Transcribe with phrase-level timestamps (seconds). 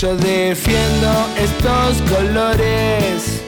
[0.00, 3.42] Yo defiendo estos colores,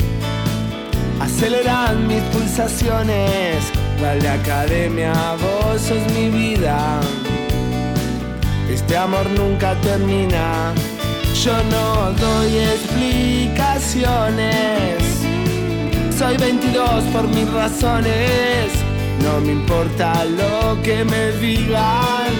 [1.18, 3.72] aceleran mis pulsaciones.
[4.02, 7.00] Vale academia, vos sos mi vida.
[8.68, 10.74] Este amor nunca termina.
[11.42, 15.02] Yo no doy explicaciones.
[16.18, 18.70] Soy 22 por mis razones.
[19.24, 22.30] No me importa lo que me digan.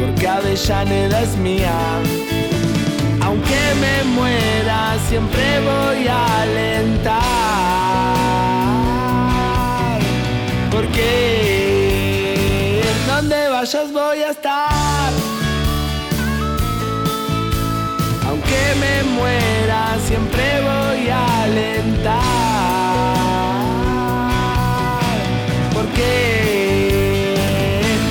[0.00, 2.00] Porque Avellaneda es mía.
[3.40, 7.22] Aunque me muera, siempre voy a alentar.
[10.70, 15.10] Porque donde vayas voy a estar.
[18.28, 22.20] Aunque me muera, siempre voy a alentar.
[25.72, 27.34] Porque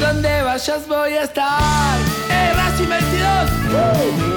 [0.02, 2.00] donde vayas voy a estar.
[2.32, 3.52] ¡Eh, Racing 22!
[3.72, 4.29] Yo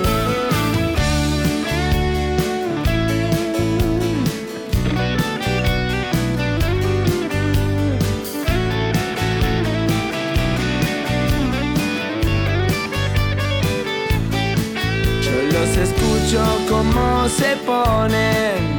[16.33, 18.79] escucho como se ponen.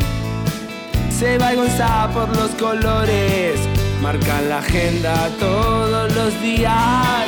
[1.09, 1.51] Se va
[2.11, 3.59] por los colores.
[4.01, 7.25] Marcan la agenda todos los días.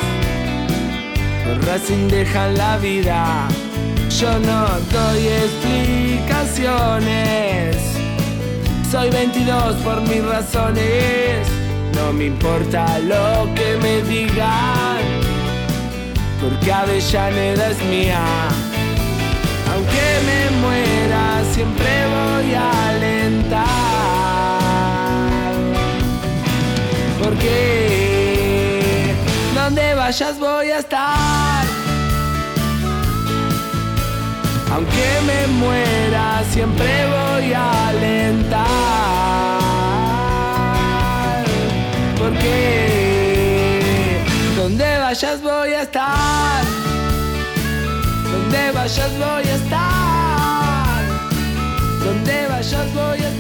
[1.46, 3.48] Los Racing dejan la vida.
[4.20, 7.78] Yo no doy explicaciones.
[8.92, 11.48] Soy 22 por mis razones.
[11.94, 14.98] No me importa lo que me digan.
[16.42, 18.26] Porque Avellaneda es mía.
[30.06, 31.66] Vayas voy a estar.
[34.72, 38.68] Aunque me muera, siempre voy a alentar.
[42.20, 44.22] Porque
[44.56, 46.64] donde vayas voy a estar.
[48.32, 51.04] Donde vayas voy a estar.
[52.06, 53.35] Donde vayas voy a estar.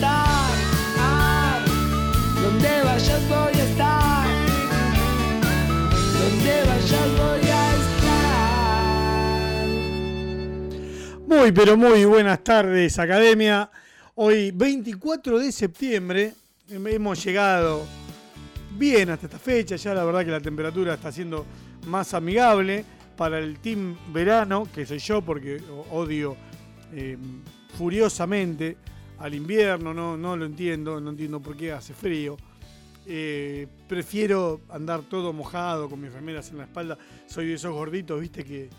[11.38, 13.70] Muy, pero muy buenas tardes, Academia.
[14.16, 16.34] Hoy, 24 de septiembre,
[16.70, 17.86] hem- hemos llegado
[18.78, 19.76] bien hasta esta fecha.
[19.76, 21.46] Ya la verdad que la temperatura está siendo
[21.88, 22.86] más amigable
[23.18, 26.38] para el team verano, que soy yo porque odio
[26.94, 27.18] eh,
[27.78, 28.78] furiosamente
[29.20, 29.94] al invierno.
[29.94, 32.38] No, no lo entiendo, no entiendo por qué hace frío.
[33.08, 36.98] Eh, prefiero andar todo mojado con mis remeras en la espalda.
[37.28, 38.70] Soy de esos gorditos, viste, que,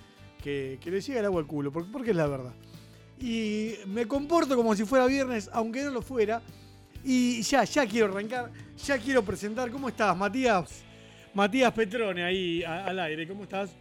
[0.47, 2.55] que, que le llega el agua al culo, porque, porque es la verdad.
[3.19, 6.41] Y me comporto como si fuera viernes, aunque no lo fuera.
[7.03, 8.53] Y ya, ya quiero arrancar,
[8.85, 9.71] ya quiero presentar.
[9.73, 10.85] ¿Cómo estás, Matías?
[11.35, 13.77] Matías Petrone, ahí a- al aire, ¿cómo estás?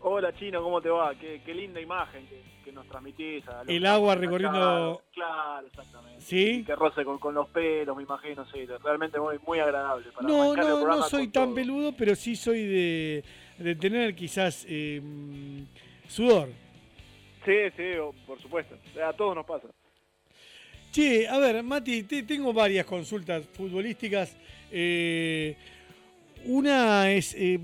[0.00, 1.14] Hola Chino, ¿cómo te va?
[1.18, 3.46] Qué, qué linda imagen que, que nos transmitís.
[3.48, 5.00] a El agua recorriendo-.
[5.14, 6.20] Claro, exactamente.
[6.20, 6.62] ¿Sí?
[6.66, 8.66] Que roce con, con los pelos, me imagino, sí.
[8.84, 10.10] Realmente muy, muy agradable.
[10.12, 11.54] Para No, el no, no soy tan todo.
[11.54, 13.24] peludo, pero sí soy de,
[13.58, 15.00] de tener quizás eh,
[16.12, 16.48] sudor.
[17.44, 17.82] Sí, sí,
[18.26, 18.76] por supuesto.
[19.04, 19.68] A todos nos pasa.
[20.92, 24.36] Che, a ver, Mati, te- tengo varias consultas futbolísticas.
[24.70, 25.56] Eh,
[26.44, 27.58] una es, eh,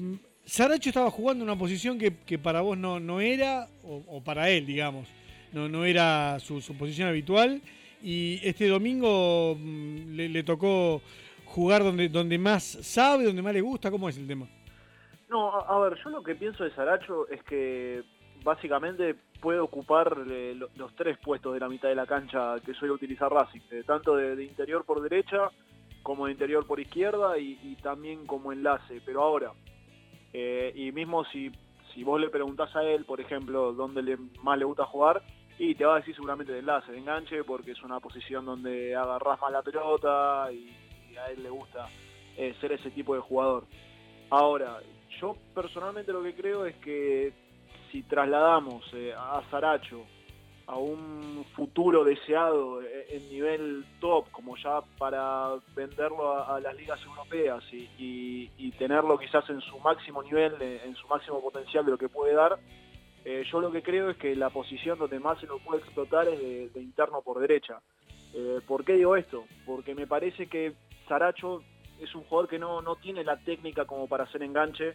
[0.44, 4.48] Saracho estaba jugando una posición que, que para vos no, no era, o, o para
[4.50, 5.06] él, digamos,
[5.52, 7.60] no, no era su, su posición habitual.
[8.02, 11.02] Y este domingo mm, le, le tocó
[11.44, 13.90] jugar donde, donde más sabe, donde más le gusta.
[13.90, 14.48] ¿Cómo es el tema?
[15.28, 18.02] No, a, a ver, yo lo que pienso de Saracho es que
[18.48, 22.72] básicamente puede ocupar eh, lo- los tres puestos de la mitad de la cancha que
[22.72, 25.50] suele utilizar Racing, eh, tanto de, interior por derecha
[26.02, 29.02] como de interior por izquierda y, también como enlace.
[29.04, 29.52] Pero ahora,
[30.32, 31.52] eh, y mismo si,
[32.02, 35.20] vos le preguntás a él, por ejemplo, dónde más le gusta jugar,
[35.58, 38.94] y te va a decir seguramente de enlace, de enganche, porque es una posición donde
[38.96, 40.74] agarrás más la pelota y,
[41.18, 41.88] a él le gusta
[42.60, 43.64] ser ese tipo de jugador.
[44.30, 44.78] Ahora,
[45.20, 47.47] yo personalmente lo que creo es que
[47.90, 50.04] si trasladamos eh, a Saracho
[50.66, 57.02] a un futuro deseado eh, en nivel top, como ya para venderlo a, las ligas
[57.04, 58.48] europeas y,
[58.78, 62.32] tenerlo quizás en su máximo nivel, eh, en su máximo potencial de lo que puede
[62.34, 62.56] dar,
[63.50, 66.72] yo lo que creo es que la posición donde más se lo puede explotar es
[66.72, 67.78] de, interno por derecha.
[68.66, 69.44] ¿Por qué digo esto?
[69.66, 70.72] Porque me parece que
[71.08, 71.62] Saracho
[72.00, 74.94] es un jugador que no, no tiene la técnica como para hacer enganche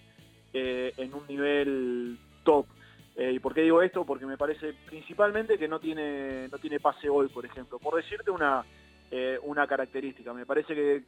[0.54, 2.66] en un nivel top.
[3.16, 4.06] Eh, ¿Y por qué digo esto?
[4.06, 7.80] Porque me parece principalmente que no tiene, no tiene pase hoy, por ejemplo.
[7.80, 8.66] Por decirte una,
[9.12, 11.04] eh, una característica, me parece que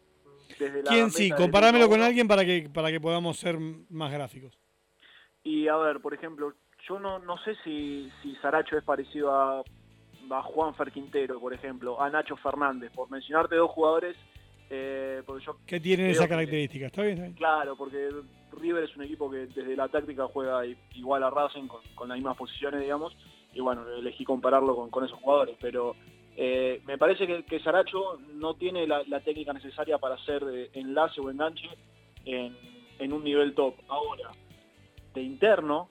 [0.59, 0.91] desde la...
[0.91, 1.31] ¿Quién sí?
[1.31, 3.57] Comparámelo con alguien para que, para que podamos ser
[3.89, 4.57] más gráficos.
[5.43, 6.53] Y a ver, por ejemplo,
[6.87, 9.63] yo no, no sé si, si Saracho es parecido a,
[10.29, 14.15] a Juan Ferquintero, por ejemplo, a Nacho Fernández, por mencionarte dos jugadores
[14.69, 15.21] eh,
[15.65, 16.87] ¿Qué tienen esa característica?
[16.87, 18.09] ¿Está bien, Claro, porque
[18.55, 22.37] River es un equipo que desde la táctica juega igual a Racing con, las mismas
[22.37, 23.15] posiciones, digamos,
[23.53, 25.95] y bueno, elegí compararlo con, esos jugadores, pero
[26.35, 31.29] eh, me parece que, que, Saracho no tiene la, técnica necesaria para hacer enlace o
[31.29, 31.69] enganche
[32.25, 33.75] en, un nivel top.
[33.87, 34.31] Ahora,
[35.13, 35.87] de interno,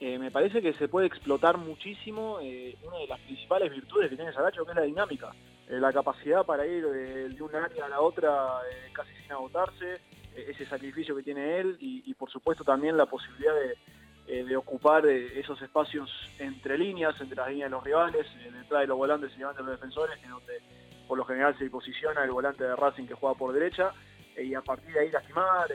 [0.00, 4.16] eh, me parece que se puede explotar muchísimo eh, una de las principales virtudes que
[4.16, 5.32] tiene Saracho, que es la dinámica.
[5.68, 9.94] Eh, la capacidad para ir de, un área a la otra eh, casi sin agotarse,
[9.94, 10.00] eh,
[10.46, 16.10] ese sacrificio que tiene él y, por supuesto también la posibilidad de, ocupar esos espacios
[16.38, 19.68] entre líneas, entre las líneas de los rivales, detrás de los volantes y delante de
[19.68, 20.60] los defensores, en donde
[21.06, 23.92] por lo general se posiciona el volante de Racing que juega por derecha,
[24.36, 25.68] y a partir de ahí lastimar,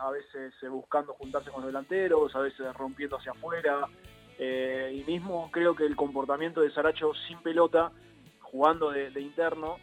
[0.00, 3.88] a veces buscando juntarse con los delanteros, a veces rompiendo hacia afuera,
[4.38, 7.90] y mismo creo que el comportamiento de Saracho sin pelota
[8.40, 9.78] jugando de, interno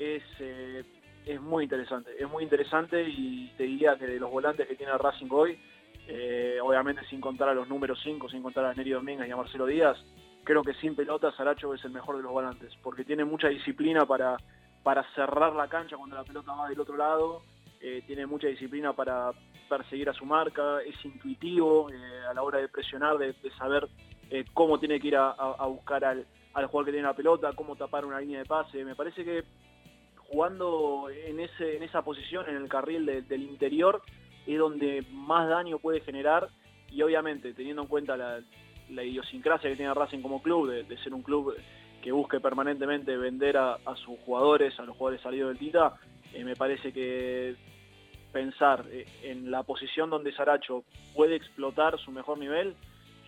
[0.00, 0.82] es, eh,
[1.26, 2.12] es muy interesante.
[2.18, 5.58] Es muy interesante y te diría que de los volantes que tiene Racing hoy,
[6.06, 9.36] eh, obviamente sin contar a los números 5, sin contar a Neri Domínguez y a
[9.36, 9.98] Marcelo Díaz,
[10.44, 14.06] creo que sin pelota Saracho es el mejor de los volantes, porque tiene mucha disciplina
[14.06, 14.36] para,
[14.84, 17.42] para cerrar la cancha cuando la pelota va del otro lado,
[17.80, 19.32] eh, tiene mucha disciplina para
[19.68, 21.88] perseguir a su marca, es intuitivo
[22.30, 23.88] a la hora de presionar, de, saber
[24.54, 26.24] cómo tiene que ir a buscar al,
[26.56, 28.82] al jugador que tiene la pelota, cómo tapar una línea de pase.
[28.82, 29.44] Me parece que
[30.28, 34.02] jugando en, ese, en esa posición, en el carril del interior,
[34.46, 36.48] es donde más daño puede generar
[36.90, 41.22] y obviamente teniendo en cuenta la, idiosincrasia que tiene Racing como club, de, ser un
[41.22, 41.54] club
[42.02, 45.96] que busque permanentemente vender a, sus jugadores, a los jugadores salidos del Tita,
[46.32, 47.56] eh, me parece que
[48.32, 50.84] pensar eh, en la posición donde Saracho
[51.14, 52.74] puede explotar su mejor nivel,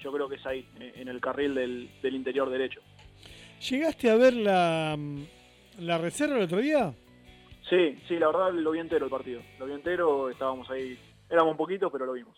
[0.00, 2.81] yo creo que es ahí, eh, en el carril del interior derecho.
[3.69, 4.97] ¿Llegaste a ver la,
[5.79, 6.95] la reserva el otro día?
[7.69, 9.43] Sí, sí, la verdad lo vi entero el partido.
[9.59, 10.99] Lo vi entero, estábamos ahí,
[11.29, 12.37] éramos poquitos, pero lo vimos.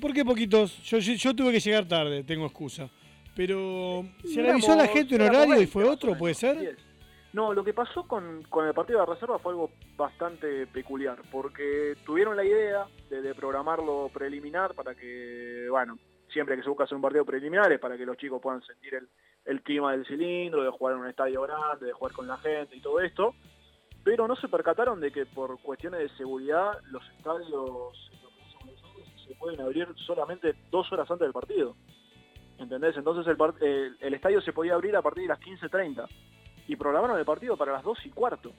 [0.00, 0.82] por, qué poquitos?
[0.82, 2.88] Yo, yo, tuve que llegar tarde, tengo excusa.
[3.34, 6.76] Pero, ¿se le avisó a la gente en horario y fue otro, puede ser?
[7.32, 12.36] No, lo que pasó con, el partido de reserva fue algo bastante peculiar, porque tuvieron
[12.36, 15.98] la idea de, de programarlo preliminar para que, bueno,
[16.32, 18.94] siempre que se busca hacer un partido preliminar es para que los chicos puedan sentir
[18.94, 19.08] el,
[19.48, 22.76] el clima del cilindro, de jugar en un estadio grande, de jugar con la gente
[22.76, 23.34] y todo esto,
[24.04, 28.10] pero no se percataron de que por cuestiones de seguridad los estadios
[29.26, 31.74] se pueden abrir solamente dos horas antes del partido.
[32.58, 32.96] ¿Entendés?
[32.98, 33.26] Entonces
[34.00, 36.06] el, estadio se podía abrir a partir de las 15.30
[36.66, 38.52] y programaron el partido para las 2 y cuarto.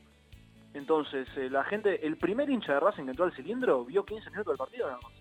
[0.74, 4.32] Entonces eh, la gente, el primer hincha de Racing que entró al cilindro vio 15
[4.32, 5.14] minutos del partido nada más.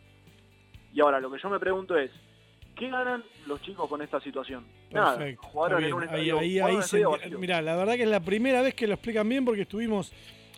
[0.95, 2.11] Y ahora lo que yo me pregunto es,
[2.79, 4.65] ¿Qué ganan los chicos con esta situación?
[4.93, 6.79] Nada, jugaron en un estadio, ahí, ahí,
[7.37, 10.13] Mira, la verdad que es la primera vez que lo explican bien porque estuvimos,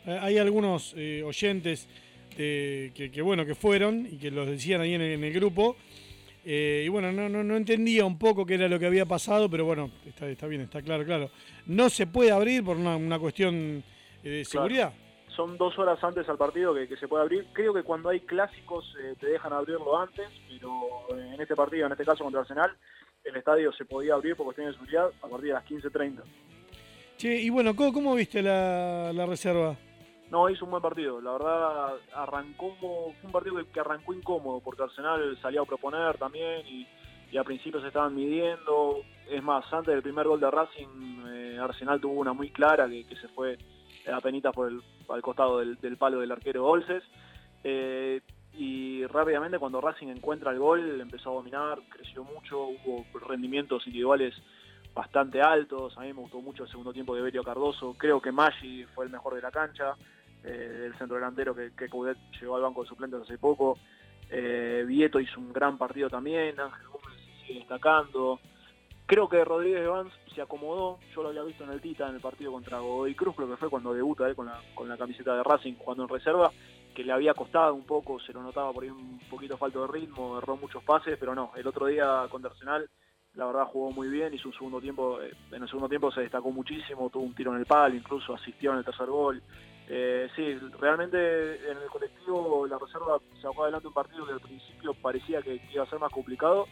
[0.04, 1.88] eh, hay algunos eh, oyentes
[2.36, 5.76] que, bueno, que fueron y que los decían ahí en el, grupo.
[6.44, 9.48] Eh, y bueno, no, no, no, entendía un poco qué era lo que había pasado,
[9.48, 11.30] pero bueno, está, está bien, está claro, claro.
[11.66, 13.82] No se puede abrir por una, cuestión
[14.22, 14.92] de seguridad
[15.36, 17.46] son dos horas antes al partido que, se puede abrir.
[17.52, 21.92] Creo que cuando hay clásicos eh, te dejan abrirlo antes, pero en este partido, en
[21.92, 22.76] este caso contra Arsenal,
[23.24, 26.22] el estadio se podía abrir por cuestiones de seguridad a partir de las 15.30.
[27.16, 29.76] Che, y bueno, ¿cómo, viste la, reserva?
[30.30, 31.20] No, hizo un buen partido.
[31.20, 36.66] La verdad, arrancó fue un partido que, arrancó incómodo porque Arsenal salía a proponer también
[36.66, 36.86] y,
[37.30, 39.02] y a principio se estaban midiendo.
[39.28, 43.04] Es más, antes del primer gol de Racing, eh, Arsenal tuvo una muy clara que,
[43.04, 43.58] que se fue
[44.10, 44.80] apenas por el,
[45.12, 47.02] al costado del, palo del arquero Olses.
[47.62, 48.20] Eh,
[48.52, 54.34] y rápidamente cuando Racing encuentra el gol empezó a dominar, creció mucho, hubo rendimientos individuales
[54.92, 58.32] bastante altos, a mí me gustó mucho el segundo tiempo de Berio Cardoso, creo que
[58.32, 59.94] Maggi fue el mejor de la cancha,
[60.42, 63.78] eh, el centro delantero que, que Coudet llegó al banco de suplentes hace poco,
[64.28, 68.40] eh, Vieto hizo un gran partido también, Ángel Gómez sigue destacando,
[69.10, 72.20] Creo que Rodríguez Evans se acomodó, yo lo había visto en el Tita en el
[72.22, 75.42] partido contra Godoy Cruz, creo que fue cuando debuta con la, con la camiseta de
[75.42, 76.50] Racing jugando en reserva,
[76.94, 79.92] que le había costado un poco, se lo notaba por ahí un poquito falto de
[79.92, 82.88] ritmo, erró muchos pases, pero no, el otro día contra Arsenal
[83.34, 86.22] la verdad jugó muy bien, hizo un segundo tiempo, eh, en el segundo tiempo se
[86.22, 89.42] destacó muchísimo, tuvo un tiro en el palo, incluso asistió en el tercer gol.
[89.88, 94.94] Eh, sí, realmente en el colectivo la reserva sacó adelante un partido que al principio
[94.94, 96.66] parecía que iba a ser más complicado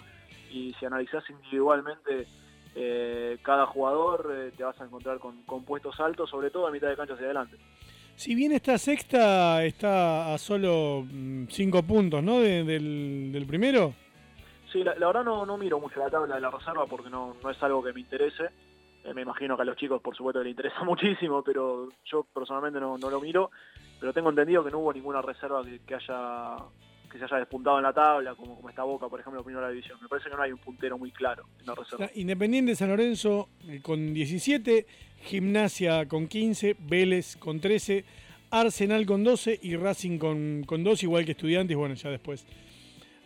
[0.51, 2.27] y si analizás individualmente
[2.75, 6.71] eh, cada jugador, eh, te vas a encontrar con, con puestos altos, sobre todo a
[6.71, 7.57] mitad de cancha hacia adelante.
[8.19, 12.41] Si bien esta sexta está a solo mm, cinco puntos, ¿no?
[12.41, 13.95] del, del, primero.
[14.73, 17.51] Sí, la, verdad no, no, miro mucho la tabla de la reserva porque no, no
[17.51, 18.51] es algo que me interese.
[19.05, 22.81] Eh, me imagino que a los chicos, por supuesto, les interesa muchísimo, pero yo personalmente
[22.81, 23.53] no, no, lo miro.
[24.01, 26.57] Pero tengo entendido que no hubo ninguna reserva que, haya
[27.11, 29.69] que se haya despuntado en la tabla, como, como está Boca, por ejemplo, en primera
[29.69, 29.99] división.
[30.01, 32.11] Me parece que no hay un puntero muy claro en la reserva.
[32.15, 34.87] Independiente San Lorenzo eh, con 17,
[35.23, 38.05] Gimnasia con 15, Vélez con 13,
[38.51, 41.77] Arsenal con 12 y Racing con, con 2, igual que Estudiantes.
[41.77, 42.47] Bueno, ya después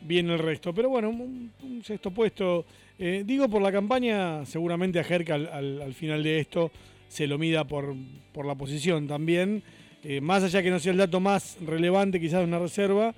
[0.01, 0.73] viene el resto.
[0.73, 2.65] Pero bueno, un, sexto puesto.
[2.99, 6.71] Eh, digo por la campaña, seguramente a Jerka al, final de esto
[7.09, 7.95] se lo mida por,
[8.33, 9.63] por la posición también.
[10.05, 13.15] Eh, más allá que no sea el dato más relevante quizás de una reserva.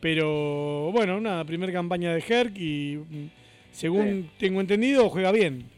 [0.00, 3.26] Pero bueno, una primera campaña de Herc y mm,
[3.70, 5.70] según tengo entendido juega bien.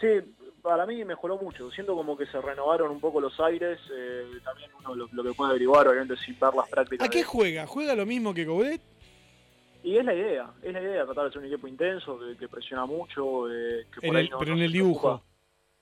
[0.00, 0.06] Sí,
[0.62, 1.70] para mí mejoró mucho.
[1.70, 3.78] Siento como que se renovaron un poco los aires.
[3.92, 7.06] Eh, también uno lo, que puede averiguar, obviamente, sin ver las prácticas.
[7.06, 7.66] ¿A qué juega?
[7.66, 8.80] ¿Juega lo mismo que Coudet?
[9.82, 12.84] Y es la idea, es la idea tratar de ser un equipo intenso, que, presiona
[12.84, 13.50] mucho.
[13.50, 15.22] Eh, pero en el dibujo.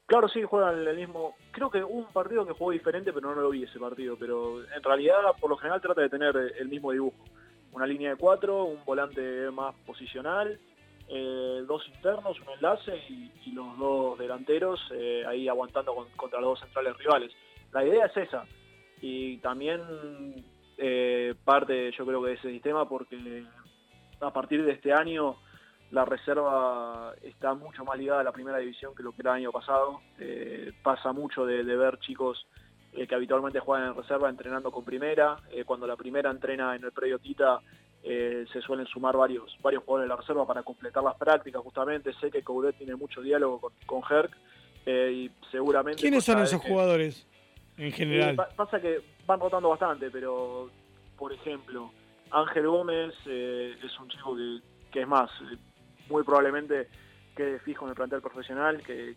[0.04, 1.34] Claro, sí, juegan el mismo.
[1.50, 4.16] Creo que un partido que jugó diferente, pero no lo vi ese partido.
[4.16, 7.16] Pero en realidad, por lo general, trata de tener el mismo dibujo.
[7.76, 10.58] Una línea de cuatro, un volante más posicional,
[11.08, 16.60] eh, dos internos, un enlace y, los dos delanteros eh, ahí aguantando contra los dos
[16.60, 17.32] centrales rivales.
[17.72, 18.46] La idea es esa.
[19.02, 19.82] Y también
[20.78, 23.44] eh, parte, yo creo que de ese sistema, porque
[24.20, 25.36] a partir de este año
[25.90, 29.42] la reserva está mucho más ligada a la primera división que lo que era el
[29.42, 30.00] año pasado.
[30.82, 32.46] pasa mucho de, ver chicos
[33.06, 35.36] que habitualmente juegan en reserva entrenando con primera.
[35.66, 37.60] cuando la primera entrena en el predio Tita,
[38.08, 42.12] eh, se suelen sumar varios, varios jugadores de la reserva para completar las prácticas justamente.
[42.20, 44.30] Sé que Coudet tiene mucho diálogo con, con Herc
[44.86, 46.02] eh, y seguramente...
[46.02, 47.26] ¿Quiénes son esos jugadores
[47.76, 48.36] en general?
[48.54, 50.70] pasa que van rotando bastante, pero
[51.18, 51.90] por ejemplo,
[52.30, 54.60] Ángel Gómez eh, es un chico que,
[54.92, 55.28] que es más,
[56.08, 56.88] muy probablemente
[57.34, 59.16] quede fijo en el plantel profesional, que,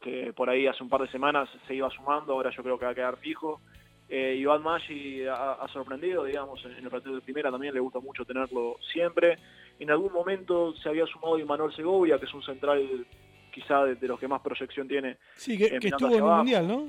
[0.00, 2.86] que por ahí hace un par de semanas se iba sumando, ahora yo creo que
[2.86, 3.60] va a quedar fijo.
[4.08, 8.24] Eh, Iván Maggi ha, sorprendido, digamos, en, el partido de primera también le gusta mucho
[8.24, 9.38] tenerlo siempre.
[9.78, 13.06] En algún momento se había sumado Manuel Segovia, que es un central
[13.52, 15.18] quizá de, los que más proyección tiene.
[15.36, 16.88] Sí, que, estuvo en el Mundial, ¿no?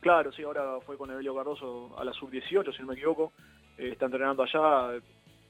[0.00, 3.32] Claro, sí, ahora fue con Evelio Cardoso a la sub-18, si no me equivoco.
[3.76, 4.98] Eh, está entrenando allá,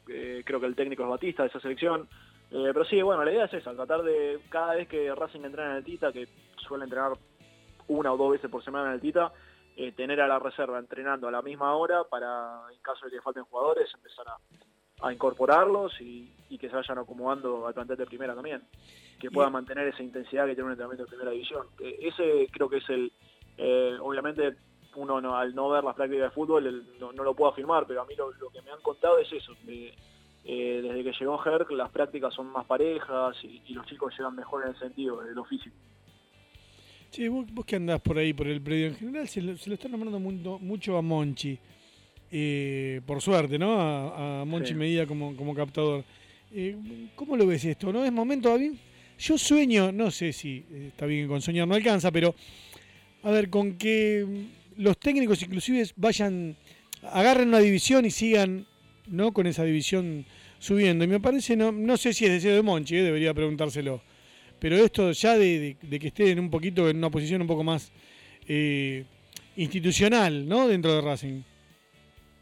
[0.09, 2.09] eh, creo que el técnico es Batista de esa selección.
[2.51, 5.71] Eh, pero sí, bueno, la idea es esa, tratar de cada vez que Racing entrena
[5.71, 7.13] en el Tita, que suele entrenar
[7.89, 9.33] una o dos veces por semana en el Tita,
[9.77, 13.23] eh, tener a la reserva entrenando a la misma hora para, en caso de que
[13.23, 18.63] falten jugadores, empezar a, incorporarlos y, que se vayan acomodando al plantel de primera también.
[19.19, 21.67] Que puedan mantener esa intensidad que tiene un entrenamiento de primera división.
[21.79, 23.11] Eh, ese creo que es el,
[23.57, 24.57] eh, obviamente
[24.97, 28.15] uno al no ver las prácticas de fútbol no, lo puedo afirmar, pero a mí
[28.17, 29.55] lo, que me han contado es eso.
[30.45, 34.65] Desde que llegó Herc las prácticas son más parejas y, y los chicos llegan mejor
[34.65, 35.77] en el sentido de lo físico.
[37.11, 39.89] Sí, vos, que andás por ahí, por el predio, en general se lo, se está
[39.89, 41.59] nombrando mucho a Monchi.
[42.31, 43.81] Eh, por suerte, ¿no?
[43.81, 46.05] A, Monchi Medida como, como captador.
[46.53, 46.77] Eh,
[47.17, 47.93] ¿Cómo lo ves esto?
[47.93, 48.75] ¿No es momento, David?
[49.19, 52.35] Yo sueño, no sé si eh, está bien con soñar no alcanza, pero
[53.25, 56.57] a ver, con que los técnicos inclusive vayan,
[57.03, 58.67] agarren una división y sigan,
[59.11, 59.33] ¿no?
[59.33, 60.25] Con esa división
[60.59, 61.05] subiendo.
[61.05, 64.01] Y me parece, no, no sé si es deseo de Monchi, debería preguntárselo
[64.61, 67.91] pero esto ya de, que esté en un poquito en una posición un poco más
[68.47, 69.05] eh,
[69.57, 70.69] institucional, ¿no?
[70.69, 71.43] Dentro de Racing.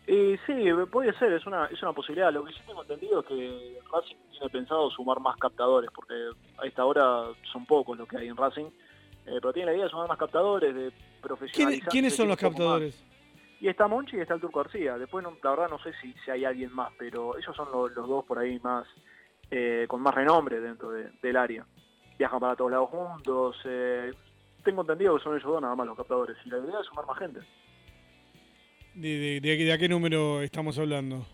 [0.09, 0.55] Eh, sí,
[0.91, 2.33] puede ser, es una, es una posibilidad.
[2.33, 6.15] Lo que sí tengo entendido es que Racing tiene pensado sumar más captadores, porque
[6.59, 9.85] a esta hora son pocos los que hay en Racing, eh, pero tiene la idea
[9.85, 11.89] de sumar más captadores, de profesionalizar.
[11.89, 13.05] ¿Quiénes son los captadores?
[13.61, 14.99] Y está Monchi y está el Turco García.
[14.99, 18.25] Después, la verdad, no sé si, si hay alguien más, pero ellos son los, dos
[18.25, 18.87] por ahí más
[19.51, 21.67] eh, con más renombre dentro del área
[22.19, 23.57] viajan para todos lados juntos.
[23.65, 24.11] Eh,
[24.65, 27.07] tengo entendido que son ellos dos nada más los captadores y la idea es sumar
[27.07, 27.41] más gente.
[28.95, 31.25] ¿De, de, a qué número estamos hablando?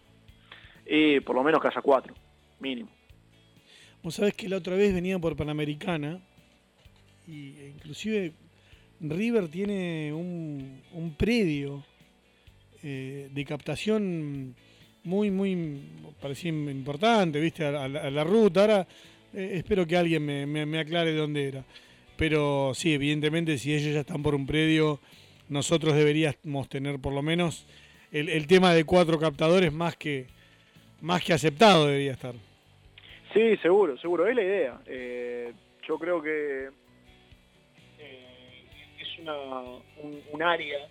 [0.86, 2.14] Y por lo menos que haya cuatro,
[2.60, 2.90] mínimo.
[4.02, 6.20] Vos sabés que la otra vez venía por Panamericana
[7.26, 8.34] y e inclusive
[9.00, 11.82] River tiene un, un predio
[12.86, 14.54] eh, de captación
[15.04, 15.80] muy, muy,
[16.20, 18.60] parecía importante, viste, a, la ruta.
[18.60, 18.86] Ahora
[19.32, 21.64] eh, espero que alguien me, aclare de dónde era.
[22.18, 25.00] Pero sí, evidentemente, si ellos ya están por un predio,
[25.48, 27.66] nosotros deberíamos tener por lo menos
[28.12, 30.26] el, tema de cuatro captadores más que,
[31.00, 32.34] más que aceptado debería estar.
[33.32, 34.80] Sí, seguro, seguro, es la idea.
[35.88, 36.68] yo creo que
[39.00, 39.34] es una,
[40.32, 40.86] un área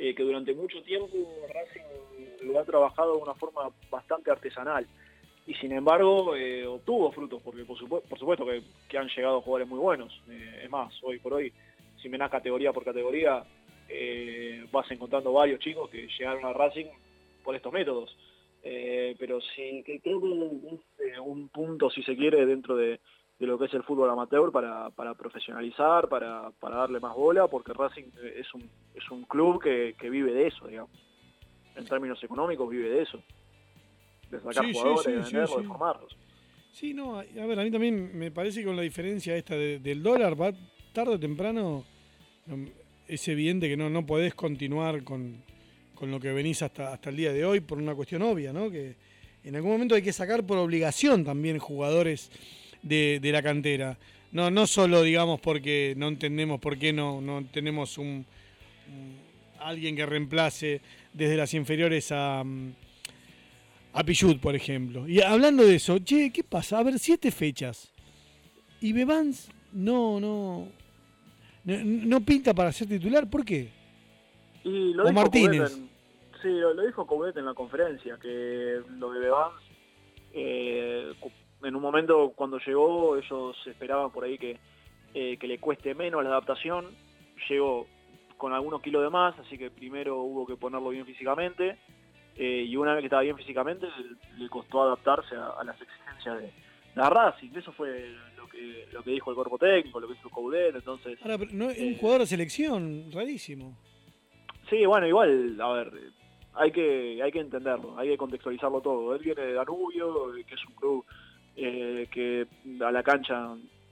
[0.00, 1.08] eh, que durante mucho tiempo
[1.52, 4.86] Racing lo ha trabajado de una forma bastante artesanal
[5.44, 8.46] y sin embargo eh, obtuvo frutos, porque por, supuesto
[8.88, 10.22] que, han llegado jugadores muy buenos.
[10.30, 11.52] Eh, es más, hoy por hoy,
[12.00, 13.44] si me das categoría por categoría,
[14.70, 16.86] vas encontrando varios chicos que llegaron a Racing
[17.42, 18.16] por estos métodos.
[18.62, 23.00] pero sí, que creo que un punto, si se quiere, dentro de,
[23.38, 27.46] de lo que es el fútbol amateur para, para profesionalizar, para, para, darle más bola,
[27.46, 30.90] porque Racing es un, es un club que, que, vive de eso, digamos.
[31.76, 33.22] En términos económicos vive de eso.
[34.30, 36.16] De sacar jugadores, de venderlos, de formarlos.
[36.72, 40.02] Sí, no, a ver, a mí también me parece que con la diferencia esta del
[40.02, 40.52] dólar, va
[40.92, 41.84] tarde o temprano,
[43.06, 45.42] es evidente que no, no podés continuar con,
[45.94, 48.70] con lo que venís hasta, hasta el día de hoy por una cuestión obvia, ¿no?
[48.70, 48.96] Que
[49.44, 52.30] en algún momento hay que sacar por obligación también jugadores
[52.82, 53.98] de, la cantera.
[54.32, 58.26] No, no solo, digamos, porque no entendemos por qué no, no tenemos un,
[59.60, 60.80] alguien que reemplace
[61.12, 62.44] desde las inferiores a,
[63.92, 65.08] a Pichut, por ejemplo.
[65.08, 66.78] Y hablando de eso, che, ¿qué pasa?
[66.78, 67.92] A ver, siete fechas.
[68.80, 70.68] Y Bebans no, no,
[71.64, 73.68] no, pinta para ser titular, ¿por qué?
[74.64, 75.72] Y lo o Martínez.
[76.42, 79.54] sí, lo, dijo Coudet en la conferencia, que lo de Bebans
[80.32, 81.12] eh,
[81.62, 84.58] en un momento cuando llegó ellos esperaban por ahí que,
[85.14, 86.86] eh, que le cueste menos la adaptación,
[87.48, 87.86] llegó
[88.36, 91.78] con algunos kilos de más, así que primero hubo que ponerlo bien físicamente
[92.36, 93.88] eh, y una vez que estaba bien físicamente
[94.36, 96.52] le, costó adaptarse a, las exigencias de,
[96.94, 100.30] la Racing, eso fue lo que, lo que dijo el cuerpo técnico, lo que dijo
[100.30, 101.18] Coudet, entonces...
[101.22, 103.76] Ahora, no es un eh, jugador de selección, rarísimo.
[104.68, 105.92] Sí, bueno, igual, a ver,
[106.54, 109.14] hay que, hay que entenderlo, hay que contextualizarlo todo.
[109.14, 111.04] Él viene de Danubio, que es un club
[111.60, 112.46] eh, que
[112.84, 113.48] a la cancha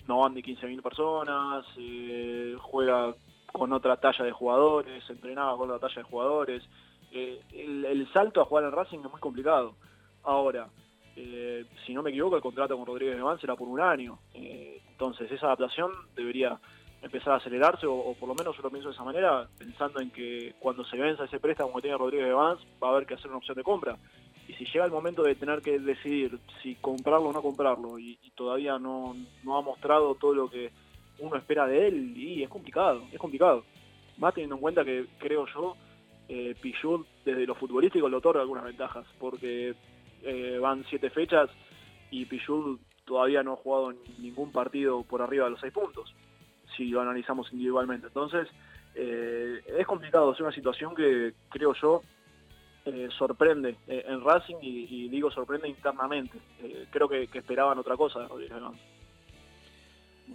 [0.06, 3.12] no van ni 15.000 personas, eh, juega
[3.50, 6.62] con otra talla de jugadores, entrenaba con otra talla de jugadores.
[7.10, 9.74] Eh, el, salto a jugar en Racing es muy complicado.
[10.22, 10.68] Ahora,
[11.84, 14.20] si no me equivoco, el contrato con Rodríguez de será por un año.
[14.32, 16.60] entonces, esa adaptación debería
[17.02, 20.10] empezar a acelerarse, o, por lo menos yo lo pienso de esa manera, pensando en
[20.10, 23.14] que cuando se venza ese préstamo que tiene Rodríguez de Vance, va a haber que
[23.14, 23.96] hacer una opción de compra
[24.48, 28.18] y si llega el momento de tener que decidir si comprarlo o no comprarlo y,
[28.34, 30.70] todavía no, no, ha mostrado todo lo que
[31.18, 33.64] uno espera de él, y es complicado, es complicado.
[34.18, 35.74] Más teniendo en cuenta que creo yo,
[36.28, 36.54] eh,
[37.24, 39.74] desde lo futbolístico le otorga algunas ventajas, porque
[40.22, 41.48] eh, van siete fechas
[42.10, 46.14] y Pichul todavía no ha jugado ningún partido por arriba de los seis puntos,
[46.76, 48.08] si lo analizamos individualmente.
[48.08, 48.48] Entonces,
[48.94, 52.02] eh, es complicado, es una situación que creo yo
[52.86, 56.38] eh, sorprende eh, en Racing y, digo sorprende internamente.
[56.62, 58.28] Eh, creo que, esperaban otra cosa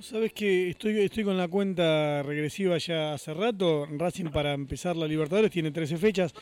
[0.02, 3.88] Sabes que estoy, estoy con la cuenta regresiva ya hace rato.
[3.98, 6.34] Racing para empezar la Libertadores tiene 13 fechas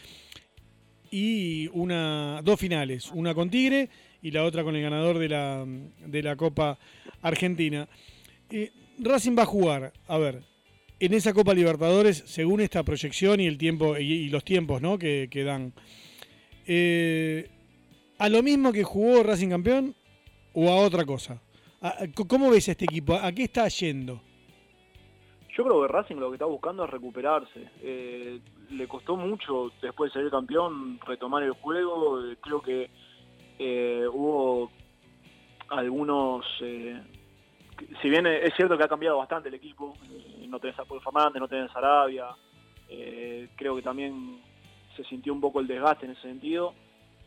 [1.11, 3.89] y una dos finales, una con Tigre
[4.23, 6.79] y la otra con el ganador de la, de la Copa
[7.21, 7.87] Argentina.
[8.97, 10.41] Racing va a jugar, a ver,
[10.99, 14.97] en esa Copa Libertadores, según esta proyección y el tiempo y, los tiempos ¿no?
[14.97, 15.73] que, dan,
[16.67, 17.49] eh,
[18.17, 19.95] ¿a lo mismo que jugó Racing Campeón
[20.53, 21.41] o a otra cosa?
[22.27, 23.13] ¿Cómo ves este equipo?
[23.13, 24.21] ¿A qué está yendo?
[25.55, 27.69] Yo creo que Racing lo que está buscando es recuperarse.
[27.81, 28.39] Eh,
[28.71, 32.25] le costó mucho después de ser campeón retomar el juego.
[32.25, 32.89] Eh, creo que
[34.11, 34.71] hubo
[35.69, 36.45] algunos
[38.01, 41.01] si bien es cierto que ha cambiado bastante el equipo, eh, no tenés a Paul
[41.01, 42.27] Fernández, no tenés a Arabia,
[42.87, 44.41] eh, creo que también
[44.95, 46.73] se sintió un poco el desgaste en ese sentido.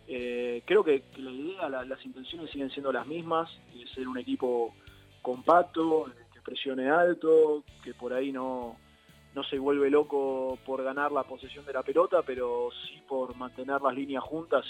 [0.06, 4.74] Eh, creo que, la idea, las intenciones siguen siendo las mismas, de ser un equipo
[5.22, 8.76] compacto, que presione alto, que por ahí no,
[9.34, 13.80] no se vuelve loco por ganar la posesión de la pelota, pero sí por mantener
[13.80, 14.64] las líneas juntas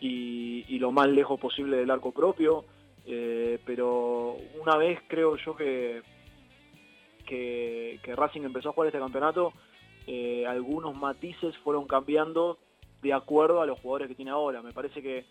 [0.00, 2.66] y lo más lejos posible del arco propio.
[3.06, 6.02] Eh, pero una vez creo yo que,
[7.26, 9.52] que, Racing empezó a jugar este campeonato,
[10.06, 12.58] eh, algunos matices fueron cambiando
[13.02, 14.62] de acuerdo a los jugadores que tiene ahora.
[14.62, 15.26] Me parece que,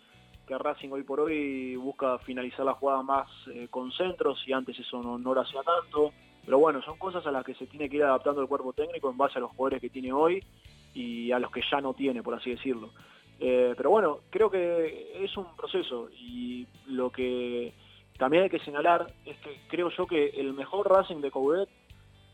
[0.46, 4.78] que Racing hoy por hoy busca finalizar la jugada más eh, con centros y antes
[4.78, 6.12] eso no, no lo hacía tanto.
[6.44, 9.10] Pero bueno, son cosas a las que se tiene que ir adaptando el cuerpo técnico
[9.10, 10.44] en base a los jugadores que tiene hoy
[10.92, 12.90] y a los que ya no tiene, por así decirlo.
[13.40, 17.72] Eh, pero bueno, creo que es un proceso y lo que
[18.18, 21.68] también hay que señalar es que creo yo que el mejor Racing de Coudet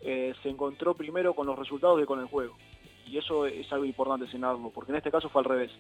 [0.03, 2.55] eh, se encontró primero con los resultados que con el juego.
[3.07, 5.73] Y eso es algo importante señalarlo, porque en este caso fue al revés.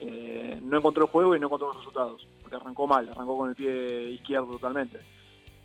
[0.00, 3.50] Eh, no encontró el juego y no encontró los resultados, porque arrancó mal, arrancó con
[3.50, 4.98] el pie izquierdo totalmente.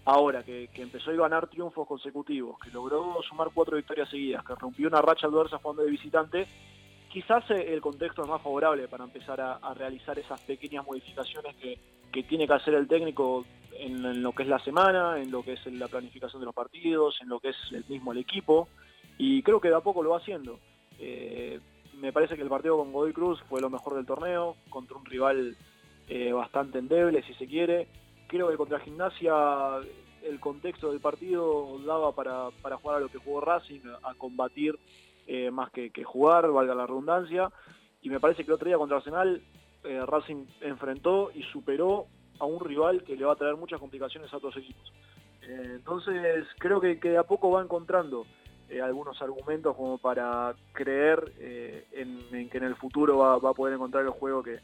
[0.06, 4.88] Ahora que, empezó a ganar triunfos consecutivos, que logró sumar cuatro victorias seguidas, que rompió
[4.88, 6.48] una racha adversa jugando de visitante,
[7.10, 11.78] quizás el contexto es más favorable para empezar a, realizar esas pequeñas modificaciones que,
[12.24, 15.66] tiene que hacer el técnico en, lo que es la semana, en lo que es
[15.68, 18.68] la planificación de los partidos, en lo que es el mismo el equipo,
[19.20, 20.60] y creo que de a poco lo va haciendo.
[20.98, 21.60] Eh,
[22.00, 25.06] me parece que el partido con Godoy Cruz fue lo mejor del torneo, contra un
[25.06, 25.56] rival
[26.08, 27.88] eh, bastante endeble, si se quiere.
[28.28, 29.34] Creo que contra Gimnasia
[30.24, 34.78] el contexto del partido daba para, jugar a lo que jugó Racing, a, combatir
[35.28, 37.52] eh, más que, jugar, valga la redundancia.
[38.02, 39.42] Y me parece que el otro día contra Arsenal,
[39.84, 42.08] eh, Racing enfrentó y superó
[42.40, 44.92] a un rival que le va a traer muchas complicaciones a otros equipos.
[45.42, 48.26] entonces creo que, de a poco va encontrando
[48.70, 53.76] eh, algunos argumentos como para creer eh, en, que en el futuro va, a poder
[53.76, 54.60] encontrar el juego que,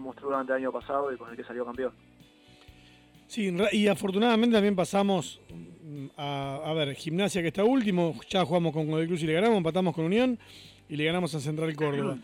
[0.00, 1.92] mostró durante el año pasado y con el que salió campeón.
[3.26, 5.38] Sí, y afortunadamente también pasamos
[5.92, 9.58] mm, a, ver, Gimnasia que está último, ya jugamos con Godoy Cruz y le ganamos,
[9.58, 10.38] empatamos con Unión
[10.88, 12.18] y le ganamos a Central Córdoba.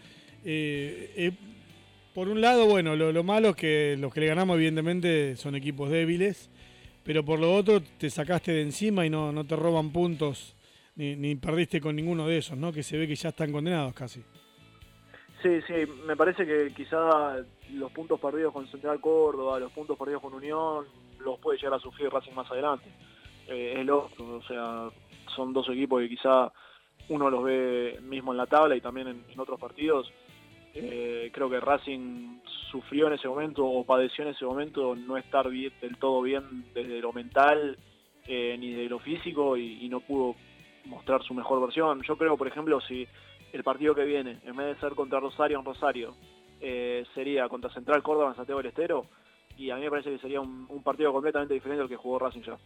[0.44, 1.32] Eh,
[2.14, 5.90] por un lado, bueno, lo, malo es que los que le ganamos evidentemente son equipos
[5.90, 6.50] débiles,
[7.04, 10.56] pero por lo otro te sacaste de encima y no, no te roban puntos
[10.98, 12.72] ni, perdiste con ninguno de esos, ¿no?
[12.72, 14.20] Que se ve que ya están condenados casi.
[15.42, 17.36] Sí, sí, me parece que quizá
[17.74, 20.86] los puntos perdidos con Central Córdoba, los puntos perdidos con Unión,
[21.20, 22.86] los puede llegar a sufrir Racing más adelante.
[23.48, 24.90] Eh, es lógico, o sea,
[25.34, 26.52] son dos equipos que quizá
[27.08, 30.12] uno los ve mismo en la tabla y también en, otros partidos.
[30.74, 35.48] Eh, creo que Racing sufrió en ese momento o padeció en ese momento no estar
[35.48, 37.78] del todo bien desde lo mental
[38.30, 40.34] eh, ni de lo físico y, no pudo
[40.84, 42.02] mostrar su mejor versión.
[42.02, 43.08] Yo creo, por ejemplo, si
[43.54, 46.14] el partido que viene, en vez de ser contra Rosario en Rosario,
[46.60, 49.06] eh, sería contra Central Córdoba en Santiago del Estero,
[49.56, 52.42] y a mí me parece que sería un, partido completamente diferente al que jugó Racing
[52.42, 52.58] ya.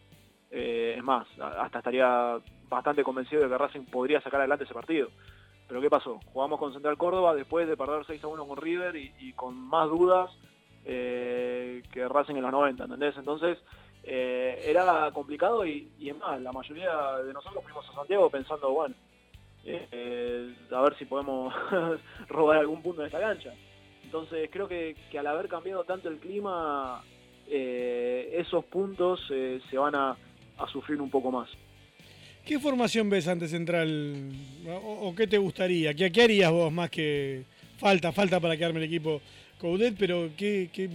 [0.55, 2.39] Eh, es más, hasta estaría
[2.69, 5.09] bastante convencido de que Racing podría sacar adelante ese partido.
[5.67, 6.21] Pero ¿qué pasó?
[6.27, 9.89] Jugamos con Central Córdoba después de perder 6 a 1 con River y, con más
[9.89, 10.31] dudas
[10.85, 13.17] eh, que Racing en los 90, ¿entendés?
[13.17, 13.59] Entonces,
[14.03, 18.95] eh, era complicado y, es más, la mayoría de nosotros fuimos a Santiago pensando, bueno,
[19.65, 21.55] a ver si podemos
[22.29, 23.55] robar algún punto en esta cancha.
[24.05, 27.03] Entonces creo que, al haber cambiado tanto el clima,
[27.47, 30.15] esos puntos se van a,
[30.69, 31.49] sufrir un poco más.
[32.45, 34.33] ¿Qué formación ves ante Central?
[34.67, 35.95] ¿O, qué te gustaría?
[35.95, 37.45] ¿Qué, ¿Qué, harías vos más que
[37.79, 39.21] falta, falta para quedarme el equipo
[39.61, 39.95] Coudet?
[39.97, 40.91] Pero ¿qué, qué,